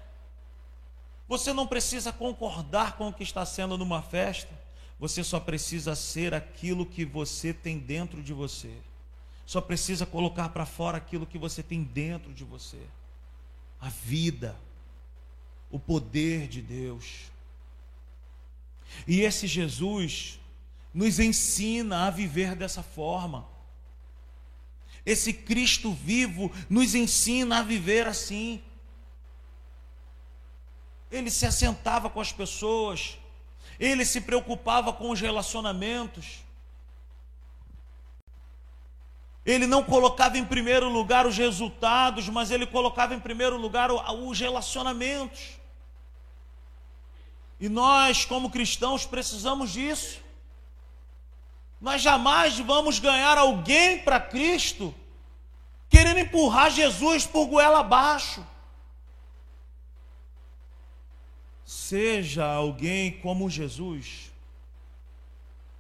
Você 1.28 1.54
não 1.54 1.68
precisa 1.68 2.12
concordar 2.12 2.98
com 2.98 3.08
o 3.08 3.14
que 3.14 3.24
está 3.24 3.46
sendo 3.46 3.78
numa 3.78 4.02
festa. 4.02 4.54
Você 5.00 5.24
só 5.24 5.40
precisa 5.40 5.96
ser 5.96 6.34
aquilo 6.34 6.86
que 6.86 7.06
você 7.06 7.54
tem 7.54 7.78
dentro 7.78 8.22
de 8.22 8.34
você 8.34 8.76
só 9.50 9.60
precisa 9.60 10.06
colocar 10.06 10.50
para 10.50 10.64
fora 10.64 11.00
aquilo 11.00 11.26
que 11.26 11.40
você 11.40 11.64
tem 11.64 11.82
dentro 11.84 12.32
de 12.32 12.44
você. 12.44 12.80
A 13.82 13.90
vida, 13.90 14.56
o 15.72 15.80
poder 15.80 16.48
de 16.48 16.62
Deus. 16.62 17.32
E 19.08 19.22
esse 19.22 19.48
Jesus 19.48 20.40
nos 20.94 21.20
ensina 21.20 22.06
a 22.06 22.12
viver 22.12 22.54
dessa 22.56 22.84
forma. 22.84 23.44
Esse 25.12 25.34
Cristo 25.34 25.92
vivo 25.92 26.52
nos 26.70 26.94
ensina 26.94 27.60
a 27.60 27.64
viver 27.64 28.06
assim. 28.06 28.62
Ele 31.10 31.32
se 31.32 31.48
assentava 31.48 32.12
com 32.12 32.22
as 32.22 32.32
pessoas, 32.32 33.18
ele 33.80 34.06
se 34.06 34.22
preocupava 34.22 34.94
com 34.94 35.10
os 35.10 35.20
relacionamentos. 35.20 36.44
ele 39.46 39.66
não 39.66 39.84
colocava 39.84 40.38
em 40.38 40.46
primeiro 40.46 40.88
lugar 40.90 41.26
os 41.26 41.36
resultados, 41.36 42.30
mas 42.30 42.52
ele 42.52 42.68
colocava 42.68 43.16
em 43.16 43.20
primeiro 43.20 43.58
lugar 43.58 43.90
os 43.92 44.40
relacionamentos. 44.40 45.58
E 47.60 47.68
nós, 47.68 48.26
como 48.26 48.52
cristãos, 48.52 49.08
precisamos 49.08 49.72
disso. 49.72 50.20
Nós 51.82 52.00
jamais 52.00 52.60
vamos 52.60 53.00
ganhar 53.00 53.40
alguém 53.40 53.98
para 54.00 54.20
Cristo 54.20 54.94
querendo 55.90 56.20
empurrar 56.20 56.70
Jesus 56.70 57.26
por 57.26 57.48
goela 57.48 57.80
abaixo. 57.80 58.46
Seja 61.66 62.46
alguém 62.46 63.20
como 63.20 63.50
Jesus, 63.50 64.32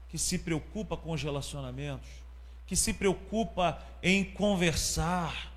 que 0.10 0.18
se 0.18 0.40
preocupa 0.40 0.98
com 0.98 1.12
os 1.12 1.22
relacionamentos, 1.22 2.10
que 2.66 2.76
se 2.76 2.94
preocupa 2.94 3.82
em 4.02 4.24
conversar, 4.24 5.54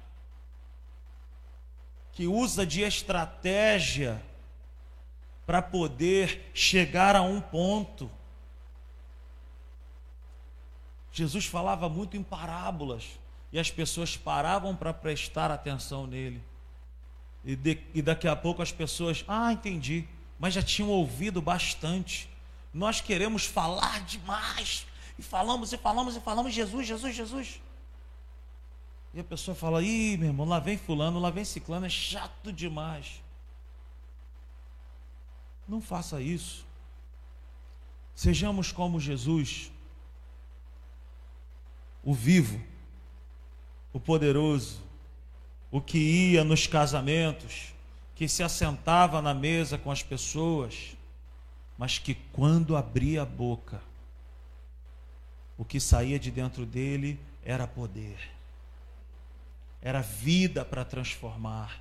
que 2.13 2.27
usa 2.27 2.67
de 2.67 2.83
estratégia 2.83 4.23
para 5.47 5.63
poder 5.63 6.51
chegar 6.55 7.17
a 7.17 7.23
um 7.23 7.41
ponto. 7.41 8.11
Jesus 11.11 11.47
falava 11.47 11.89
muito 11.89 12.17
em 12.17 12.23
parábolas 12.23 13.22
e 13.53 13.59
as 13.59 13.71
pessoas 13.71 14.17
paravam 14.17 14.75
para 14.75 14.95
prestar 14.95 15.51
atenção 15.51 16.07
nele. 16.07 16.43
E, 17.45 17.55
de, 17.55 17.79
e 17.93 18.01
daqui 18.01 18.27
a 18.27 18.35
pouco 18.35 18.63
as 18.63 18.73
pessoas, 18.73 19.25
ah, 19.29 19.53
entendi, 19.53 20.07
mas 20.39 20.55
já 20.55 20.63
tinham 20.63 20.89
ouvido 20.89 21.43
bastante. 21.43 22.29
Nós 22.73 23.01
queremos 23.01 23.45
falar 23.45 24.01
demais. 24.05 24.87
E 25.19 25.23
falamos 25.23 25.73
e 25.73 25.77
falamos 25.77 26.17
e 26.17 26.21
falamos, 26.21 26.55
Jesus, 26.55 26.87
Jesus, 26.87 27.15
Jesus. 27.15 27.61
E 29.13 29.21
a 29.21 29.25
pessoa 29.25 29.55
fala, 29.55 29.83
ih, 29.83 30.17
meu 30.17 30.29
irmão, 30.29 30.49
lá 30.49 30.59
vem 30.59 30.79
fulano, 30.79 31.19
lá 31.19 31.29
vem 31.29 31.45
ciclano, 31.45 31.85
é 31.85 31.91
chato 31.91 32.51
demais. 32.51 33.23
Não 35.69 35.83
faça 35.83 36.21
isso. 36.23 36.65
Sejamos 38.15 38.73
como 38.73 38.99
Jesus, 38.99 39.71
o 42.03 42.15
vivo, 42.15 42.72
o 43.93 44.01
poderoso, 44.01 44.81
o 45.71 45.81
que 45.81 45.99
ia 45.99 46.45
nos 46.45 46.67
casamentos, 46.67 47.73
que 48.15 48.29
se 48.29 48.43
assentava 48.43 49.21
na 49.21 49.35
mesa 49.35 49.77
com 49.77 49.91
as 49.91 50.03
pessoas, 50.03 50.97
mas 51.77 51.99
que 51.99 52.15
quando 52.15 52.77
abria 52.77 53.23
a 53.23 53.27
boca, 53.27 53.83
o 55.57 55.65
que 55.65 55.81
saía 55.81 56.19
de 56.19 56.31
dentro 56.31 56.65
dele 56.65 57.19
era 57.45 57.67
poder, 57.67 58.19
era 59.81 60.01
vida 60.01 60.65
para 60.65 60.85
transformar. 60.85 61.81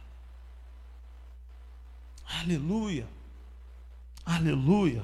Aleluia, 2.39 3.07
aleluia. 4.25 5.03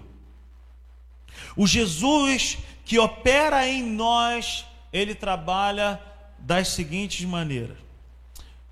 O 1.56 1.68
Jesus 1.68 2.58
que 2.86 2.98
opera 2.98 3.68
em 3.68 3.84
nós, 3.84 4.66
ele 4.94 5.14
trabalha 5.14 6.02
das 6.40 6.70
seguintes 6.70 7.26
maneiras. 7.26 7.78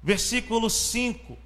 Versículo 0.01 0.69
5 0.69 1.38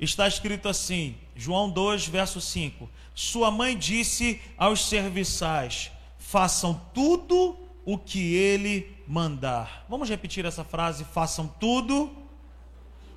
está 0.00 0.26
escrito 0.26 0.68
assim, 0.68 1.16
João 1.36 1.70
2, 1.70 2.06
verso 2.08 2.40
5: 2.40 2.88
Sua 3.14 3.50
mãe 3.50 3.76
disse 3.76 4.40
aos 4.56 4.88
serviçais: 4.88 5.90
Façam 6.18 6.80
tudo 6.92 7.56
o 7.84 7.98
que 7.98 8.34
ele 8.34 8.96
mandar. 9.06 9.84
Vamos 9.88 10.08
repetir 10.08 10.44
essa 10.44 10.64
frase: 10.64 11.04
façam 11.04 11.46
tudo 11.60 12.10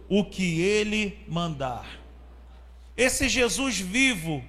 o 0.09 0.23
que 0.23 0.61
ele 0.61 1.17
mandar. 1.27 1.85
Esse 2.95 3.29
Jesus 3.29 3.79
vivo, 3.79 4.43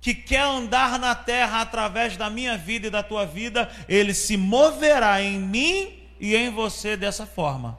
que 0.00 0.14
quer 0.14 0.42
andar 0.42 0.98
na 0.98 1.14
terra 1.14 1.60
através 1.60 2.16
da 2.16 2.30
minha 2.30 2.56
vida 2.56 2.86
e 2.86 2.90
da 2.90 3.02
tua 3.02 3.24
vida, 3.24 3.70
ele 3.88 4.14
se 4.14 4.36
moverá 4.36 5.22
em 5.22 5.38
mim 5.38 5.97
e 6.18 6.34
em 6.34 6.50
você 6.50 6.96
dessa 6.96 7.26
forma. 7.26 7.78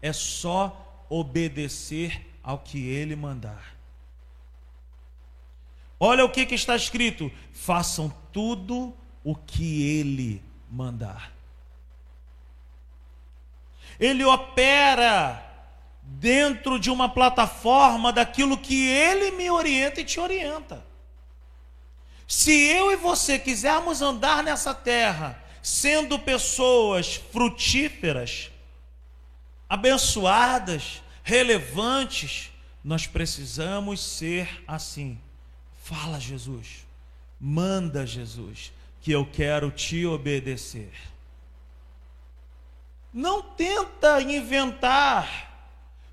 É 0.00 0.12
só 0.12 1.06
obedecer 1.08 2.26
ao 2.42 2.58
que 2.58 2.88
ele 2.88 3.16
mandar. 3.16 3.76
Olha 6.00 6.24
o 6.24 6.30
que, 6.30 6.46
que 6.46 6.54
está 6.54 6.76
escrito: 6.76 7.30
façam 7.52 8.12
tudo 8.32 8.94
o 9.24 9.34
que 9.34 9.98
ele 9.98 10.42
mandar. 10.70 11.32
Ele 13.98 14.24
opera 14.24 15.44
dentro 16.02 16.78
de 16.78 16.90
uma 16.90 17.08
plataforma 17.08 18.12
daquilo 18.12 18.56
que 18.56 18.86
ele 18.86 19.32
me 19.32 19.50
orienta 19.50 20.00
e 20.00 20.04
te 20.04 20.20
orienta. 20.20 20.86
Se 22.26 22.52
eu 22.52 22.92
e 22.92 22.96
você 22.96 23.38
quisermos 23.38 24.00
andar 24.00 24.42
nessa 24.42 24.72
terra 24.72 25.42
sendo 25.68 26.18
pessoas 26.18 27.16
frutíferas, 27.30 28.50
abençoadas, 29.68 31.02
relevantes, 31.22 32.50
nós 32.82 33.06
precisamos 33.06 34.00
ser 34.00 34.64
assim. 34.66 35.20
Fala, 35.76 36.18
Jesus. 36.18 36.86
Manda, 37.38 38.06
Jesus 38.06 38.72
que 39.00 39.12
eu 39.12 39.24
quero 39.24 39.70
te 39.70 40.04
obedecer. 40.06 40.92
Não 43.12 43.42
tenta 43.42 44.20
inventar, 44.20 45.68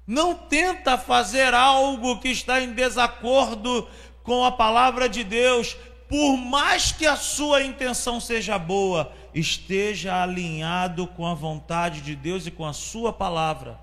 não 0.06 0.36
tenta 0.36 0.98
fazer 0.98 1.54
algo 1.54 2.20
que 2.20 2.30
está 2.30 2.62
em 2.62 2.74
desacordo 2.74 3.88
com 4.22 4.44
a 4.44 4.52
palavra 4.52 5.10
de 5.10 5.24
Deus, 5.24 5.76
por 6.08 6.38
mais 6.38 6.92
que 6.92 7.06
a 7.06 7.16
sua 7.16 7.64
intenção 7.64 8.20
seja 8.20 8.58
boa, 8.58 9.12
esteja 9.36 10.24
alinhado 10.24 11.06
com 11.06 11.28
a 11.28 11.34
vontade 11.34 12.00
de 12.00 12.16
Deus 12.16 12.48
e 12.48 12.52
com 12.52 12.66
a 12.66 12.72
sua 12.72 13.12
palavra. 13.12 13.78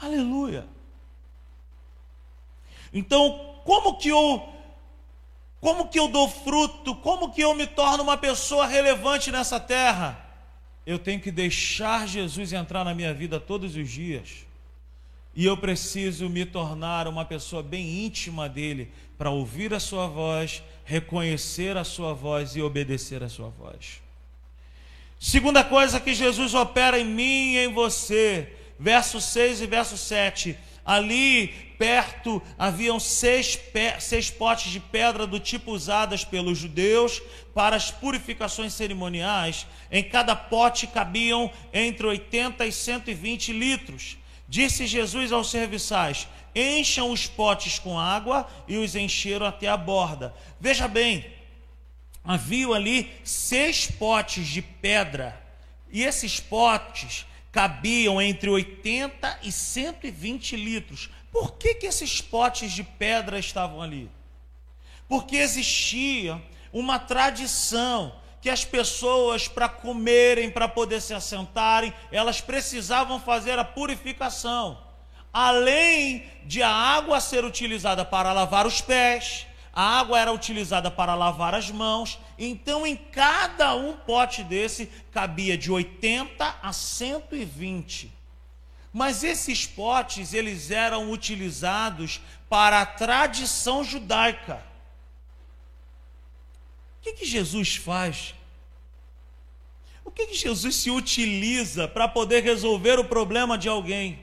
Aleluia. 0.00 0.66
Então, 2.92 3.56
como 3.64 3.98
que 3.98 4.08
eu 4.08 4.48
como 5.60 5.88
que 5.88 5.98
eu 5.98 6.08
dou 6.08 6.28
fruto? 6.28 6.94
Como 6.96 7.32
que 7.32 7.40
eu 7.40 7.54
me 7.54 7.66
torno 7.66 8.02
uma 8.02 8.18
pessoa 8.18 8.66
relevante 8.66 9.32
nessa 9.32 9.58
terra? 9.58 10.22
Eu 10.86 10.98
tenho 10.98 11.18
que 11.18 11.30
deixar 11.30 12.06
Jesus 12.06 12.52
entrar 12.52 12.84
na 12.84 12.94
minha 12.94 13.14
vida 13.14 13.40
todos 13.40 13.74
os 13.74 13.90
dias. 13.90 14.43
E 15.36 15.44
eu 15.44 15.56
preciso 15.56 16.28
me 16.28 16.44
tornar 16.44 17.08
uma 17.08 17.24
pessoa 17.24 17.62
bem 17.62 18.04
íntima 18.04 18.48
dele 18.48 18.90
para 19.18 19.30
ouvir 19.30 19.74
a 19.74 19.80
sua 19.80 20.06
voz, 20.06 20.62
reconhecer 20.84 21.76
a 21.76 21.84
sua 21.84 22.12
voz 22.12 22.54
e 22.56 22.62
obedecer 22.62 23.22
a 23.22 23.28
sua 23.28 23.48
voz. 23.48 24.00
Segunda 25.18 25.64
coisa 25.64 25.98
que 25.98 26.14
Jesus 26.14 26.54
opera 26.54 26.98
em 26.98 27.04
mim 27.04 27.54
e 27.54 27.58
em 27.58 27.72
você, 27.72 28.52
verso 28.78 29.20
6 29.20 29.62
e 29.62 29.66
verso 29.66 29.96
7 29.96 30.56
Ali 30.84 31.48
perto 31.78 32.42
haviam 32.58 33.00
seis, 33.00 33.58
seis 33.98 34.30
potes 34.30 34.70
de 34.70 34.78
pedra 34.78 35.26
do 35.26 35.40
tipo 35.40 35.72
usadas 35.72 36.24
pelos 36.24 36.58
judeus 36.58 37.22
para 37.54 37.74
as 37.74 37.90
purificações 37.90 38.74
cerimoniais. 38.74 39.66
Em 39.90 40.04
cada 40.04 40.36
pote 40.36 40.86
cabiam 40.86 41.50
entre 41.72 42.06
80 42.06 42.66
e 42.66 42.72
120 42.72 43.52
litros. 43.52 44.18
Disse 44.48 44.86
Jesus 44.86 45.32
aos 45.32 45.50
serviçais: 45.50 46.28
Encham 46.54 47.10
os 47.10 47.26
potes 47.26 47.78
com 47.78 47.98
água 47.98 48.48
e 48.68 48.76
os 48.76 48.94
encheram 48.94 49.46
até 49.46 49.68
a 49.68 49.76
borda. 49.76 50.34
Veja 50.60 50.86
bem, 50.86 51.26
havia 52.22 52.68
ali 52.68 53.10
seis 53.24 53.90
potes 53.90 54.46
de 54.46 54.62
pedra. 54.62 55.40
E 55.90 56.02
esses 56.02 56.40
potes 56.40 57.26
cabiam 57.50 58.20
entre 58.20 58.50
80 58.50 59.40
e 59.42 59.52
120 59.52 60.56
litros. 60.56 61.08
Por 61.30 61.52
que, 61.52 61.74
que 61.74 61.86
esses 61.86 62.20
potes 62.20 62.72
de 62.72 62.82
pedra 62.82 63.38
estavam 63.38 63.80
ali? 63.80 64.10
Porque 65.08 65.36
existia 65.36 66.42
uma 66.72 66.98
tradição 66.98 68.14
que 68.44 68.50
as 68.50 68.62
pessoas, 68.62 69.48
para 69.48 69.70
comerem, 69.70 70.50
para 70.50 70.68
poder 70.68 71.00
se 71.00 71.14
assentarem, 71.14 71.94
elas 72.12 72.42
precisavam 72.42 73.18
fazer 73.18 73.58
a 73.58 73.64
purificação. 73.64 74.76
Além 75.32 76.30
de 76.44 76.62
a 76.62 76.68
água 76.68 77.22
ser 77.22 77.42
utilizada 77.42 78.04
para 78.04 78.34
lavar 78.34 78.66
os 78.66 78.82
pés, 78.82 79.46
a 79.72 79.98
água 79.98 80.20
era 80.20 80.30
utilizada 80.30 80.90
para 80.90 81.14
lavar 81.14 81.54
as 81.54 81.70
mãos, 81.70 82.18
então 82.38 82.86
em 82.86 82.94
cada 82.94 83.74
um 83.74 83.94
pote 83.94 84.44
desse 84.44 84.90
cabia 85.10 85.56
de 85.56 85.72
80 85.72 86.56
a 86.62 86.70
120. 86.70 88.12
Mas 88.92 89.24
esses 89.24 89.64
potes, 89.64 90.34
eles 90.34 90.70
eram 90.70 91.10
utilizados 91.10 92.20
para 92.50 92.82
a 92.82 92.86
tradição 92.86 93.82
judaica. 93.82 94.73
O 97.04 97.06
que, 97.06 97.12
que 97.12 97.26
Jesus 97.26 97.76
faz? 97.76 98.34
que, 100.14 100.26
que 100.26 100.34
Jesus 100.34 100.76
se 100.76 100.90
utiliza 100.90 101.88
para 101.88 102.06
poder 102.06 102.42
resolver 102.42 102.98
o 102.98 103.04
problema 103.04 103.58
de 103.58 103.68
alguém? 103.68 104.20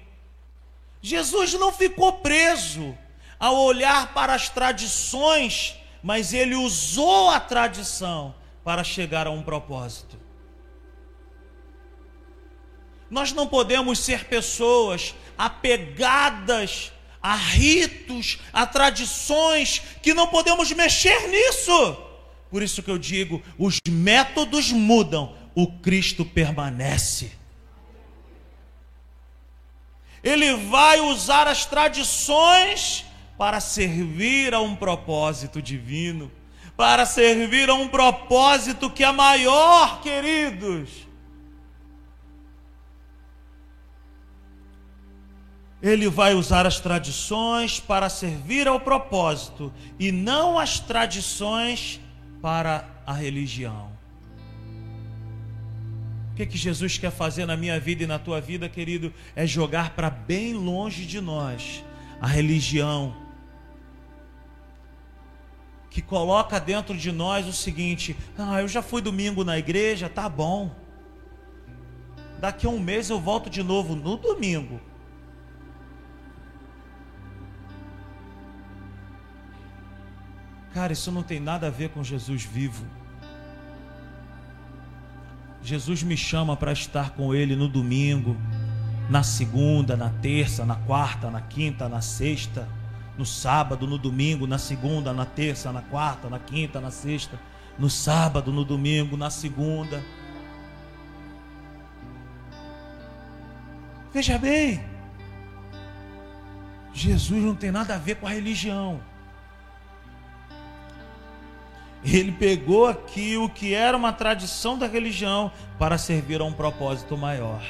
Jesus 1.02 1.54
não 1.54 1.74
ficou 1.74 2.14
preso 2.14 2.98
ao 3.38 3.58
olhar 3.58 4.14
para 4.14 4.34
as 4.34 4.50
tradições, 4.50 5.76
mas 6.02 6.34
ele 6.34 6.56
usou 6.56 7.30
a 7.30 7.40
tradição 7.40 8.34
para 8.64 8.84
chegar 8.84 9.28
a 9.28 9.32
um 9.32 9.44
propósito. 9.44 10.18
Nós 13.10 13.34
não 13.34 13.46
podemos 13.46 14.00
ser 14.00 14.26
pessoas 14.26 15.14
apegadas 15.38 16.94
a 17.22 17.36
ritos, 17.36 18.40
a 18.54 18.66
tradições, 18.66 19.82
que 20.02 20.14
não 20.14 20.28
podemos 20.28 20.72
mexer 20.72 21.28
nisso. 21.28 22.11
Por 22.52 22.62
isso 22.62 22.84
que 22.84 22.92
eu 22.92 22.98
digo: 22.98 23.42
os 23.58 23.78
métodos 23.90 24.72
mudam, 24.72 25.34
o 25.56 25.66
Cristo 25.80 26.26
permanece. 26.26 27.32
Ele 30.22 30.54
vai 30.56 31.00
usar 31.00 31.48
as 31.48 31.66
tradições 31.66 33.06
para 33.38 33.60
servir 33.60 34.54
a 34.54 34.60
um 34.60 34.76
propósito 34.76 35.62
divino, 35.62 36.30
para 36.76 37.06
servir 37.06 37.70
a 37.70 37.74
um 37.74 37.88
propósito 37.88 38.90
que 38.90 39.04
é 39.04 39.12
maior, 39.12 40.02
queridos. 40.02 41.08
Ele 45.82 46.08
vai 46.08 46.36
usar 46.36 46.68
as 46.68 46.80
tradições 46.80 47.80
para 47.80 48.10
servir 48.10 48.68
ao 48.68 48.80
propósito 48.80 49.74
e 49.98 50.12
não 50.12 50.60
as 50.60 50.80
tradições 50.80 52.01
para 52.42 52.90
a 53.06 53.14
religião. 53.14 53.92
O 56.32 56.36
que, 56.36 56.46
que 56.46 56.58
Jesus 56.58 56.98
quer 56.98 57.12
fazer 57.12 57.46
na 57.46 57.56
minha 57.56 57.80
vida 57.80 58.04
e 58.04 58.08
na 58.08 58.18
tua 58.18 58.42
vida, 58.42 58.68
querido? 58.68 59.14
É 59.36 59.46
jogar 59.46 59.92
para 59.92 60.10
bem 60.10 60.54
longe 60.54 61.06
de 61.06 61.20
nós 61.20 61.84
a 62.20 62.28
religião, 62.28 63.16
que 65.90 66.02
coloca 66.02 66.60
dentro 66.60 66.98
de 66.98 67.12
nós 67.12 67.46
o 67.46 67.54
seguinte: 67.54 68.16
ah, 68.38 68.62
eu 68.62 68.68
já 68.68 68.82
fui 68.82 69.02
domingo 69.02 69.44
na 69.44 69.60
igreja, 69.60 70.10
tá 70.10 70.30
bom. 70.30 70.72
Daqui 72.40 72.66
a 72.66 72.70
um 72.70 72.80
mês 72.80 73.10
eu 73.10 73.20
volto 73.20 73.50
de 73.50 73.62
novo 73.62 73.96
no 73.96 74.18
domingo. 74.18 74.82
Cara, 80.74 80.94
isso 80.94 81.12
não 81.12 81.22
tem 81.22 81.40
nada 81.40 81.68
a 81.68 81.70
ver 81.70 81.90
com 81.90 82.04
Jesus 82.04 82.44
vivo. 82.44 82.86
Jesus 85.62 86.02
me 86.02 86.16
chama 86.16 86.56
para 86.56 86.72
estar 86.72 87.12
com 87.12 87.36
Ele 87.36 87.56
no 87.56 87.68
domingo, 87.68 88.36
na 89.10 89.22
segunda, 89.22 89.96
na 89.98 90.10
terça, 90.10 90.66
na 90.66 90.76
quarta, 90.76 91.30
na 91.30 91.42
quinta, 91.42 91.90
na 91.90 92.02
sexta, 92.02 92.68
no 93.18 93.26
sábado, 93.26 93.86
no 93.86 93.98
domingo, 93.98 94.48
na 94.48 94.58
segunda, 94.58 95.14
na 95.14 95.26
terça, 95.26 95.72
na 95.72 95.82
quarta, 95.82 96.30
na 96.30 96.40
quinta, 96.40 96.80
na 96.80 96.90
sexta, 96.90 97.38
no 97.78 97.90
sábado, 97.90 98.52
no 98.52 98.64
domingo, 98.64 99.18
na 99.18 99.30
segunda. 99.30 100.04
Veja 104.14 104.38
bem, 104.38 104.84
Jesus 106.94 107.44
não 107.44 107.56
tem 107.56 107.72
nada 107.72 107.96
a 107.96 107.98
ver 107.98 108.16
com 108.16 108.26
a 108.26 108.32
religião. 108.32 109.11
Ele 112.04 112.32
pegou 112.32 112.88
aqui 112.88 113.38
o 113.38 113.48
que 113.48 113.74
era 113.74 113.96
uma 113.96 114.12
tradição 114.12 114.78
da 114.78 114.88
religião 114.88 115.52
para 115.78 115.98
servir 115.98 116.42
a 116.42 116.44
um 116.44 116.54
propósito 116.54 117.16
maior. 117.16 117.62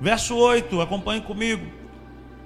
Verso 0.00 0.34
8, 0.34 0.80
acompanhe 0.80 1.20
comigo. 1.20 1.64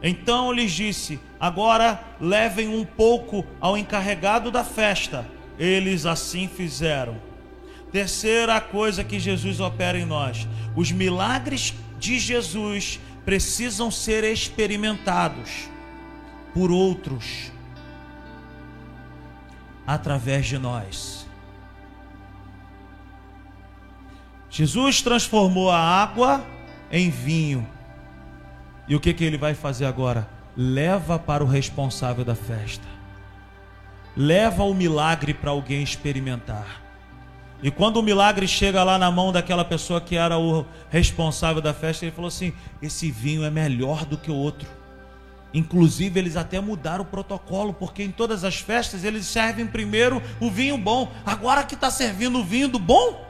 Então 0.02 0.52
lhes 0.52 0.72
disse: 0.72 1.18
Agora 1.40 2.04
levem 2.20 2.68
um 2.68 2.84
pouco 2.84 3.46
ao 3.60 3.78
encarregado 3.78 4.50
da 4.50 4.62
festa. 4.62 5.26
Eles 5.58 6.04
assim 6.04 6.46
fizeram. 6.46 7.16
Terceira 7.90 8.60
coisa 8.60 9.04
que 9.04 9.18
Jesus 9.18 9.60
opera 9.60 9.98
em 9.98 10.04
nós: 10.04 10.46
os 10.76 10.92
milagres 10.92 11.72
de 11.98 12.18
Jesus 12.18 13.00
precisam 13.24 13.90
ser 13.90 14.24
experimentados 14.24 15.70
por 16.52 16.70
outros 16.70 17.53
através 19.86 20.46
de 20.46 20.58
nós. 20.58 21.26
Jesus 24.50 25.02
transformou 25.02 25.70
a 25.70 25.78
água 25.78 26.44
em 26.90 27.10
vinho. 27.10 27.66
E 28.86 28.94
o 28.94 29.00
que, 29.00 29.12
que 29.12 29.24
ele 29.24 29.36
vai 29.36 29.54
fazer 29.54 29.84
agora? 29.84 30.28
Leva 30.56 31.18
para 31.18 31.42
o 31.42 31.46
responsável 31.46 32.24
da 32.24 32.36
festa. 32.36 32.86
Leva 34.16 34.62
o 34.62 34.72
milagre 34.72 35.34
para 35.34 35.50
alguém 35.50 35.82
experimentar. 35.82 36.82
E 37.62 37.70
quando 37.70 37.96
o 37.96 38.02
milagre 38.02 38.46
chega 38.46 38.84
lá 38.84 38.98
na 38.98 39.10
mão 39.10 39.32
daquela 39.32 39.64
pessoa 39.64 40.00
que 40.00 40.16
era 40.16 40.38
o 40.38 40.64
responsável 40.90 41.62
da 41.62 41.74
festa, 41.74 42.04
ele 42.04 42.12
falou 42.12 42.28
assim: 42.28 42.52
Esse 42.80 43.10
vinho 43.10 43.42
é 43.42 43.50
melhor 43.50 44.04
do 44.04 44.16
que 44.16 44.30
o 44.30 44.36
outro. 44.36 44.68
Inclusive, 45.54 46.18
eles 46.18 46.36
até 46.36 46.60
mudaram 46.60 47.04
o 47.04 47.06
protocolo, 47.06 47.72
porque 47.72 48.02
em 48.02 48.10
todas 48.10 48.42
as 48.42 48.56
festas 48.56 49.04
eles 49.04 49.24
servem 49.24 49.64
primeiro 49.64 50.20
o 50.40 50.50
vinho 50.50 50.76
bom. 50.76 51.12
Agora 51.24 51.62
que 51.62 51.76
está 51.76 51.92
servindo 51.92 52.40
o 52.40 52.44
vinho 52.44 52.66
do 52.66 52.78
bom. 52.80 53.24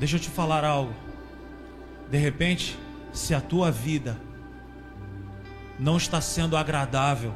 Deixa 0.00 0.16
eu 0.16 0.20
te 0.20 0.30
falar 0.30 0.64
algo. 0.64 0.94
De 2.10 2.16
repente, 2.16 2.78
se 3.12 3.34
a 3.34 3.40
tua 3.40 3.70
vida 3.70 4.18
não 5.78 5.98
está 5.98 6.22
sendo 6.22 6.56
agradável, 6.56 7.34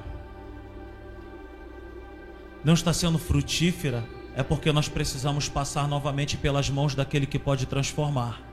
não 2.64 2.72
está 2.72 2.95
sendo 2.95 3.18
frutífera, 3.18 4.03
é 4.34 4.43
porque 4.43 4.72
nós 4.72 4.88
precisamos 4.88 5.47
passar 5.47 5.86
novamente 5.86 6.38
pelas 6.38 6.70
mãos 6.70 6.95
daquele 6.95 7.26
que 7.26 7.38
pode 7.38 7.66
transformar 7.66 8.52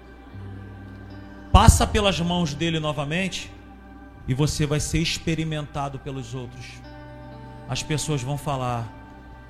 passa 1.52 1.86
pelas 1.86 2.20
mãos 2.20 2.54
dele 2.54 2.80
novamente 2.80 3.52
e 4.28 4.34
você 4.34 4.66
vai 4.66 4.80
ser 4.80 5.00
experimentado 5.00 6.00
pelos 6.00 6.34
outros. 6.36 6.66
As 7.68 7.84
pessoas 7.84 8.22
vão 8.22 8.38
falar: 8.38 8.88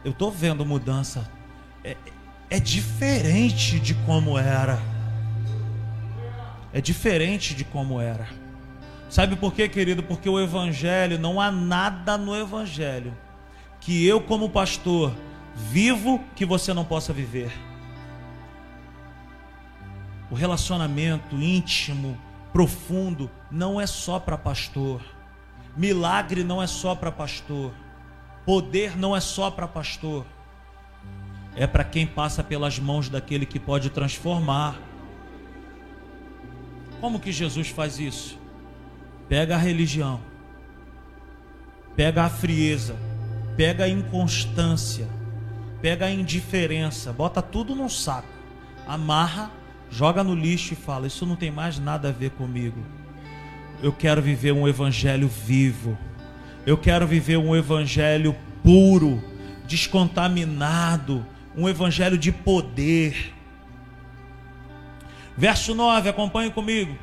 Eu 0.03 0.11
estou 0.11 0.31
vendo 0.31 0.65
mudança. 0.65 1.29
É, 1.83 1.95
é 2.49 2.59
diferente 2.59 3.79
de 3.79 3.93
como 3.93 4.37
era. 4.37 4.81
É 6.73 6.81
diferente 6.81 7.53
de 7.53 7.63
como 7.63 7.99
era. 7.99 8.27
Sabe 9.09 9.35
por 9.35 9.53
quê, 9.53 9.67
querido? 9.67 10.03
Porque 10.03 10.29
o 10.29 10.39
Evangelho, 10.39 11.17
não 11.17 11.41
há 11.41 11.51
nada 11.51 12.17
no 12.17 12.35
Evangelho 12.35 13.15
que 13.81 14.05
eu, 14.05 14.21
como 14.21 14.49
pastor, 14.49 15.15
vivo 15.55 16.23
que 16.35 16.45
você 16.45 16.73
não 16.73 16.83
possa 16.83 17.13
viver 17.13 17.51
o 20.29 20.35
relacionamento 20.35 21.35
íntimo, 21.35 22.17
profundo, 22.53 23.29
não 23.49 23.79
é 23.79 23.87
só 23.87 24.19
para 24.19 24.37
pastor. 24.37 25.01
Milagre 25.75 26.43
não 26.43 26.61
é 26.61 26.67
só 26.67 26.93
para 26.95 27.11
pastor. 27.11 27.73
Poder 28.45 28.97
não 28.97 29.15
é 29.15 29.19
só 29.19 29.49
para 29.49 29.67
pastor. 29.67 30.25
É 31.55 31.65
para 31.65 31.83
quem 31.83 32.05
passa 32.05 32.43
pelas 32.43 32.79
mãos 32.79 33.09
daquele 33.09 33.45
que 33.45 33.59
pode 33.59 33.89
transformar. 33.89 34.79
Como 37.01 37.19
que 37.19 37.31
Jesus 37.31 37.69
faz 37.69 37.99
isso? 37.99 38.37
Pega 39.27 39.55
a 39.55 39.59
religião, 39.59 40.19
pega 41.95 42.23
a 42.23 42.29
frieza, 42.29 42.95
pega 43.55 43.85
a 43.85 43.89
inconstância, 43.89 45.07
pega 45.81 46.07
a 46.07 46.11
indiferença, 46.11 47.13
bota 47.13 47.41
tudo 47.41 47.75
num 47.75 47.87
saco, 47.87 48.27
amarra 48.87 49.51
joga 49.89 50.23
no 50.23 50.35
lixo 50.35 50.73
e 50.73 50.75
fala: 50.75 51.07
Isso 51.07 51.25
não 51.25 51.35
tem 51.35 51.51
mais 51.51 51.79
nada 51.79 52.09
a 52.09 52.11
ver 52.11 52.31
comigo. 52.31 52.79
Eu 53.81 53.93
quero 53.93 54.21
viver 54.21 54.51
um 54.51 54.67
evangelho 54.67 55.27
vivo. 55.27 55.97
Eu 56.65 56.77
quero 56.77 57.07
viver 57.07 57.37
um 57.37 57.55
evangelho 57.55 58.35
puro, 58.63 59.23
descontaminado, 59.65 61.25
um 61.55 61.67
evangelho 61.67 62.17
de 62.17 62.31
poder. 62.31 63.33
Verso 65.37 65.73
9, 65.73 66.09
acompanhe 66.09 66.51
comigo. 66.51 66.97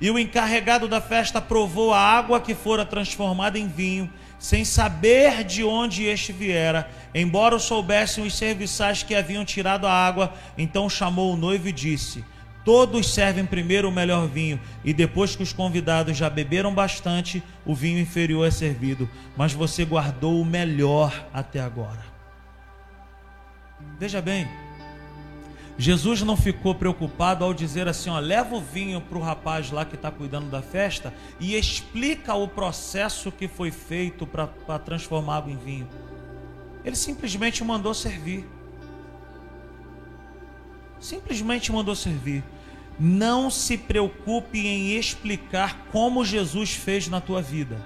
E 0.00 0.10
o 0.10 0.18
encarregado 0.18 0.86
da 0.86 1.00
festa 1.00 1.40
provou 1.40 1.92
a 1.92 1.98
água 1.98 2.40
que 2.40 2.54
fora 2.54 2.84
transformada 2.84 3.58
em 3.58 3.66
vinho 3.68 4.10
sem 4.38 4.64
saber 4.64 5.44
de 5.44 5.64
onde 5.64 6.04
este 6.04 6.32
viera, 6.32 6.90
embora 7.14 7.58
soubessem 7.58 8.26
os 8.26 8.36
serviçais 8.36 9.02
que 9.02 9.14
haviam 9.14 9.44
tirado 9.44 9.86
a 9.86 9.92
água, 9.92 10.34
então 10.56 10.88
chamou 10.88 11.32
o 11.32 11.36
noivo 11.36 11.68
e 11.68 11.72
disse: 11.72 12.24
Todos 12.64 13.12
servem 13.12 13.44
primeiro 13.44 13.88
o 13.88 13.92
melhor 13.92 14.26
vinho, 14.26 14.60
e 14.84 14.92
depois 14.92 15.36
que 15.36 15.42
os 15.42 15.52
convidados 15.52 16.16
já 16.16 16.30
beberam 16.30 16.74
bastante, 16.74 17.42
o 17.64 17.74
vinho 17.74 17.98
inferior 17.98 18.46
é 18.46 18.50
servido, 18.50 19.08
mas 19.36 19.52
você 19.52 19.84
guardou 19.84 20.40
o 20.40 20.44
melhor 20.44 21.26
até 21.32 21.60
agora. 21.60 22.04
Veja 23.98 24.20
bem, 24.22 24.48
Jesus 25.76 26.22
não 26.22 26.36
ficou 26.36 26.74
preocupado 26.74 27.44
ao 27.44 27.52
dizer 27.52 27.88
assim: 27.88 28.08
ó, 28.08 28.18
leva 28.18 28.54
o 28.54 28.60
vinho 28.60 29.00
para 29.00 29.18
o 29.18 29.20
rapaz 29.20 29.70
lá 29.70 29.84
que 29.84 29.96
está 29.96 30.10
cuidando 30.10 30.48
da 30.48 30.62
festa 30.62 31.12
e 31.40 31.56
explica 31.56 32.34
o 32.34 32.46
processo 32.46 33.32
que 33.32 33.48
foi 33.48 33.70
feito 33.70 34.26
para 34.26 34.78
transformar 34.78 35.38
água 35.38 35.52
em 35.52 35.56
vinho. 35.56 35.88
Ele 36.84 36.94
simplesmente 36.94 37.64
mandou 37.64 37.92
servir. 37.92 38.46
Simplesmente 41.00 41.72
mandou 41.72 41.96
servir. 41.96 42.44
Não 42.98 43.50
se 43.50 43.76
preocupe 43.76 44.66
em 44.66 44.96
explicar 44.96 45.86
como 45.90 46.24
Jesus 46.24 46.72
fez 46.72 47.08
na 47.08 47.20
tua 47.20 47.42
vida. 47.42 47.76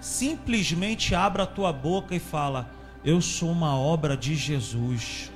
Simplesmente 0.00 1.14
abra 1.14 1.42
a 1.42 1.46
tua 1.46 1.70
boca 1.70 2.14
e 2.14 2.18
fala: 2.18 2.77
eu 3.04 3.20
sou 3.20 3.50
uma 3.50 3.76
obra 3.76 4.16
de 4.16 4.34
Jesus. 4.34 5.30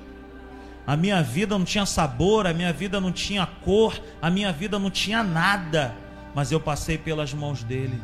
A 0.87 0.97
minha 0.97 1.23
vida 1.23 1.57
não 1.57 1.65
tinha 1.65 1.87
sabor, 1.87 2.47
a 2.47 2.53
minha 2.53 2.73
vida 2.73 3.01
não 3.01 3.13
tinha 3.13 3.47
cor, 3.47 4.01
a 4.21 4.29
minha 4.29 4.53
vida 4.53 4.79
não 4.79 4.91
tinha 4.91 5.23
nada, 5.23 5.95
mas 6.35 6.51
eu 6.51 6.59
passei 6.59 6.99
pelas 6.99 7.33
mãos 7.33 7.63
dele. 7.63 8.01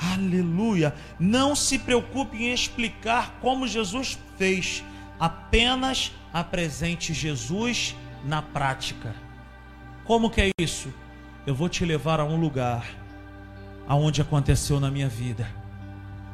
Aleluia! 0.00 0.94
Não 1.18 1.56
se 1.56 1.78
preocupe 1.78 2.36
em 2.36 2.52
explicar 2.52 3.38
como 3.40 3.66
Jesus 3.66 4.18
fez, 4.36 4.84
apenas 5.18 6.12
apresente 6.32 7.14
Jesus 7.14 7.96
na 8.24 8.42
prática. 8.42 9.14
Como 10.04 10.30
que 10.30 10.40
é 10.40 10.50
isso? 10.60 10.92
Eu 11.46 11.54
vou 11.54 11.68
te 11.68 11.84
levar 11.84 12.20
a 12.20 12.24
um 12.24 12.36
lugar 12.36 12.86
aonde 13.86 14.20
aconteceu 14.20 14.78
na 14.78 14.90
minha 14.90 15.08
vida. 15.08 15.48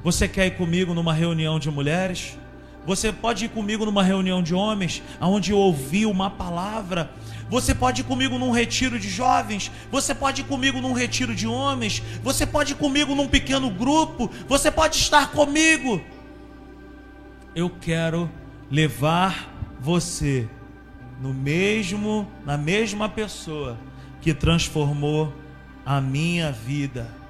Você 0.05 0.29
quer 0.29 0.49
ir 0.49 0.51
comigo 0.59 0.93
numa 0.93 1.15
reunião 1.15 1.59
de 1.59 1.71
mulheres? 1.71 2.39
Você 2.85 3.11
pode 3.11 3.47
ir 3.47 3.49
comigo 3.49 3.87
numa 3.87 4.03
reunião 4.03 4.43
de 4.43 4.55
homens, 4.55 5.03
aonde 5.19 5.51
eu 5.51 5.57
ouvi 5.57 6.05
uma 6.05 6.29
palavra. 6.29 7.11
Você 7.49 7.75
pode 7.75 8.03
ir 8.03 8.05
comigo 8.05 8.39
num 8.39 8.51
retiro 8.51 8.99
de 8.99 9.09
jovens. 9.09 9.73
Você 9.91 10.15
pode 10.15 10.43
ir 10.43 10.45
comigo 10.45 10.79
num 10.79 10.93
retiro 10.93 11.35
de 11.35 11.47
homens. 11.47 12.03
Você 12.23 12.45
pode 12.45 12.73
ir 12.73 12.77
comigo 12.77 13.15
num 13.15 13.27
pequeno 13.27 13.71
grupo. 13.71 14.31
Você 14.47 14.71
pode 14.71 14.99
estar 14.99 15.31
comigo. 15.31 16.03
Eu 17.55 17.71
quero 17.71 18.31
levar 18.71 19.51
você 19.81 20.47
no 21.19 21.33
mesmo, 21.33 22.29
na 22.45 22.59
mesma 22.59 23.09
pessoa 23.09 23.79
que 24.21 24.35
transformou 24.35 25.33
a 25.87 25.99
minha 25.99 26.53
vida 26.53 27.24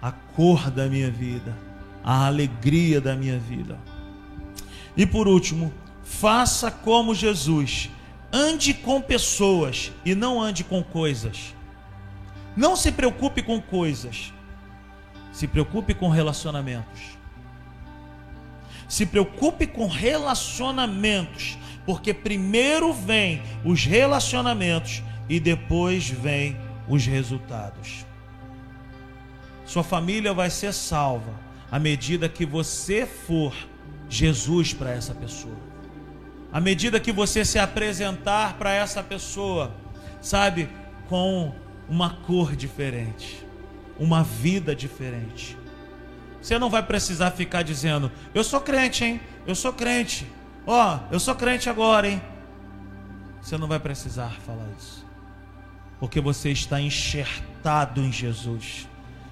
a 0.00 0.10
cor 0.10 0.70
da 0.70 0.86
minha 0.86 1.10
vida, 1.10 1.56
a 2.02 2.26
alegria 2.26 3.00
da 3.00 3.14
minha 3.14 3.38
vida. 3.38 3.78
E 4.96 5.06
por 5.06 5.28
último, 5.28 5.72
faça 6.02 6.70
como 6.70 7.14
Jesus. 7.14 7.90
Ande 8.32 8.74
com 8.74 9.00
pessoas 9.00 9.92
e 10.04 10.14
não 10.14 10.40
ande 10.40 10.62
com 10.64 10.82
coisas. 10.82 11.54
Não 12.56 12.76
se 12.76 12.92
preocupe 12.92 13.42
com 13.42 13.60
coisas. 13.60 14.32
Se 15.32 15.46
preocupe 15.46 15.94
com 15.94 16.08
relacionamentos. 16.08 17.18
Se 18.88 19.06
preocupe 19.06 19.66
com 19.66 19.86
relacionamentos, 19.86 21.56
porque 21.86 22.12
primeiro 22.12 22.92
vem 22.92 23.42
os 23.64 23.84
relacionamentos 23.84 25.02
e 25.28 25.38
depois 25.38 26.10
vem 26.10 26.56
os 26.88 27.06
resultados. 27.06 28.04
Sua 29.70 29.84
família 29.84 30.34
vai 30.34 30.50
ser 30.50 30.74
salva 30.74 31.32
à 31.70 31.78
medida 31.78 32.28
que 32.28 32.44
você 32.44 33.06
for 33.06 33.54
Jesus 34.08 34.74
para 34.74 34.90
essa 34.90 35.14
pessoa. 35.14 35.54
À 36.52 36.60
medida 36.60 36.98
que 36.98 37.12
você 37.12 37.44
se 37.44 37.56
apresentar 37.56 38.54
para 38.54 38.72
essa 38.72 39.00
pessoa, 39.00 39.72
sabe, 40.20 40.68
com 41.08 41.54
uma 41.88 42.10
cor 42.10 42.56
diferente, 42.56 43.46
uma 43.96 44.24
vida 44.24 44.74
diferente. 44.74 45.56
Você 46.42 46.58
não 46.58 46.68
vai 46.68 46.82
precisar 46.82 47.30
ficar 47.30 47.62
dizendo: 47.62 48.10
"Eu 48.34 48.42
sou 48.42 48.60
crente, 48.60 49.04
hein? 49.04 49.20
Eu 49.46 49.54
sou 49.54 49.72
crente. 49.72 50.26
Ó, 50.66 50.96
oh, 50.96 51.14
eu 51.14 51.20
sou 51.20 51.36
crente 51.36 51.70
agora, 51.70 52.08
hein?" 52.08 52.20
Você 53.40 53.56
não 53.56 53.68
vai 53.68 53.78
precisar 53.78 54.32
falar 54.44 54.66
isso. 54.76 55.06
Porque 56.00 56.20
você 56.20 56.50
está 56.50 56.80
enxertado 56.80 58.00
em 58.00 58.10
Jesus 58.10 58.89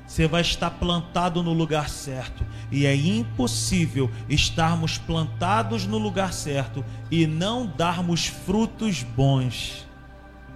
você 0.09 0.27
vai 0.27 0.41
estar 0.41 0.71
plantado 0.71 1.43
no 1.43 1.53
lugar 1.53 1.91
certo. 1.91 2.43
E 2.73 2.87
é 2.87 2.97
impossível 2.97 4.11
estarmos 4.27 4.97
plantados 4.97 5.85
no 5.87 5.99
lugar 5.99 6.33
certo 6.33 6.83
e 7.11 7.27
não 7.27 7.67
darmos 7.67 8.27
frutos 8.27 9.03
bons. 9.03 9.87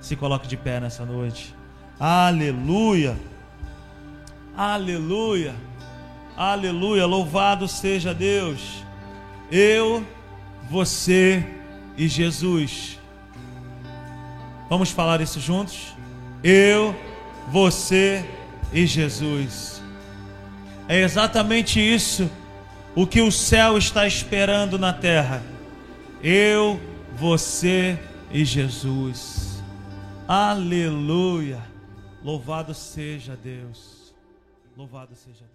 Se 0.01 0.17
coloque 0.17 0.49
de 0.49 0.57
pé 0.57 0.81
nessa 0.81 1.05
noite. 1.05 1.55
Aleluia. 2.01 3.15
Aleluia. 4.57 5.55
Aleluia. 6.35 7.05
Louvado 7.05 7.69
seja 7.69 8.15
Deus. 8.15 8.83
Eu, 9.51 10.03
você 10.71 11.47
e 11.99 12.09
Jesus. 12.09 12.99
Vamos 14.71 14.91
falar 14.91 15.21
isso 15.21 15.39
juntos? 15.39 15.95
Eu, 16.43 16.97
você 17.51 18.25
e 18.25 18.42
e 18.73 18.87
Jesus. 18.87 19.83
É 20.89 21.01
exatamente 21.01 21.81
isso 21.81 22.31
o 22.95 23.07
que 23.07 23.21
o 23.21 23.31
céu 23.31 23.79
está 23.79 24.07
esperando 24.07 24.79
na 24.79 24.93
terra. 24.93 25.43
Eu, 26.23 26.81
você 27.17 27.99
e 28.31 28.45
Jesus. 28.45 29.63
Aleluia. 30.27 31.61
Louvado 32.23 32.75
seja 32.75 33.37
Deus. 33.37 34.15
Louvado 34.77 35.15
seja 35.15 35.41
Deus. 35.41 35.52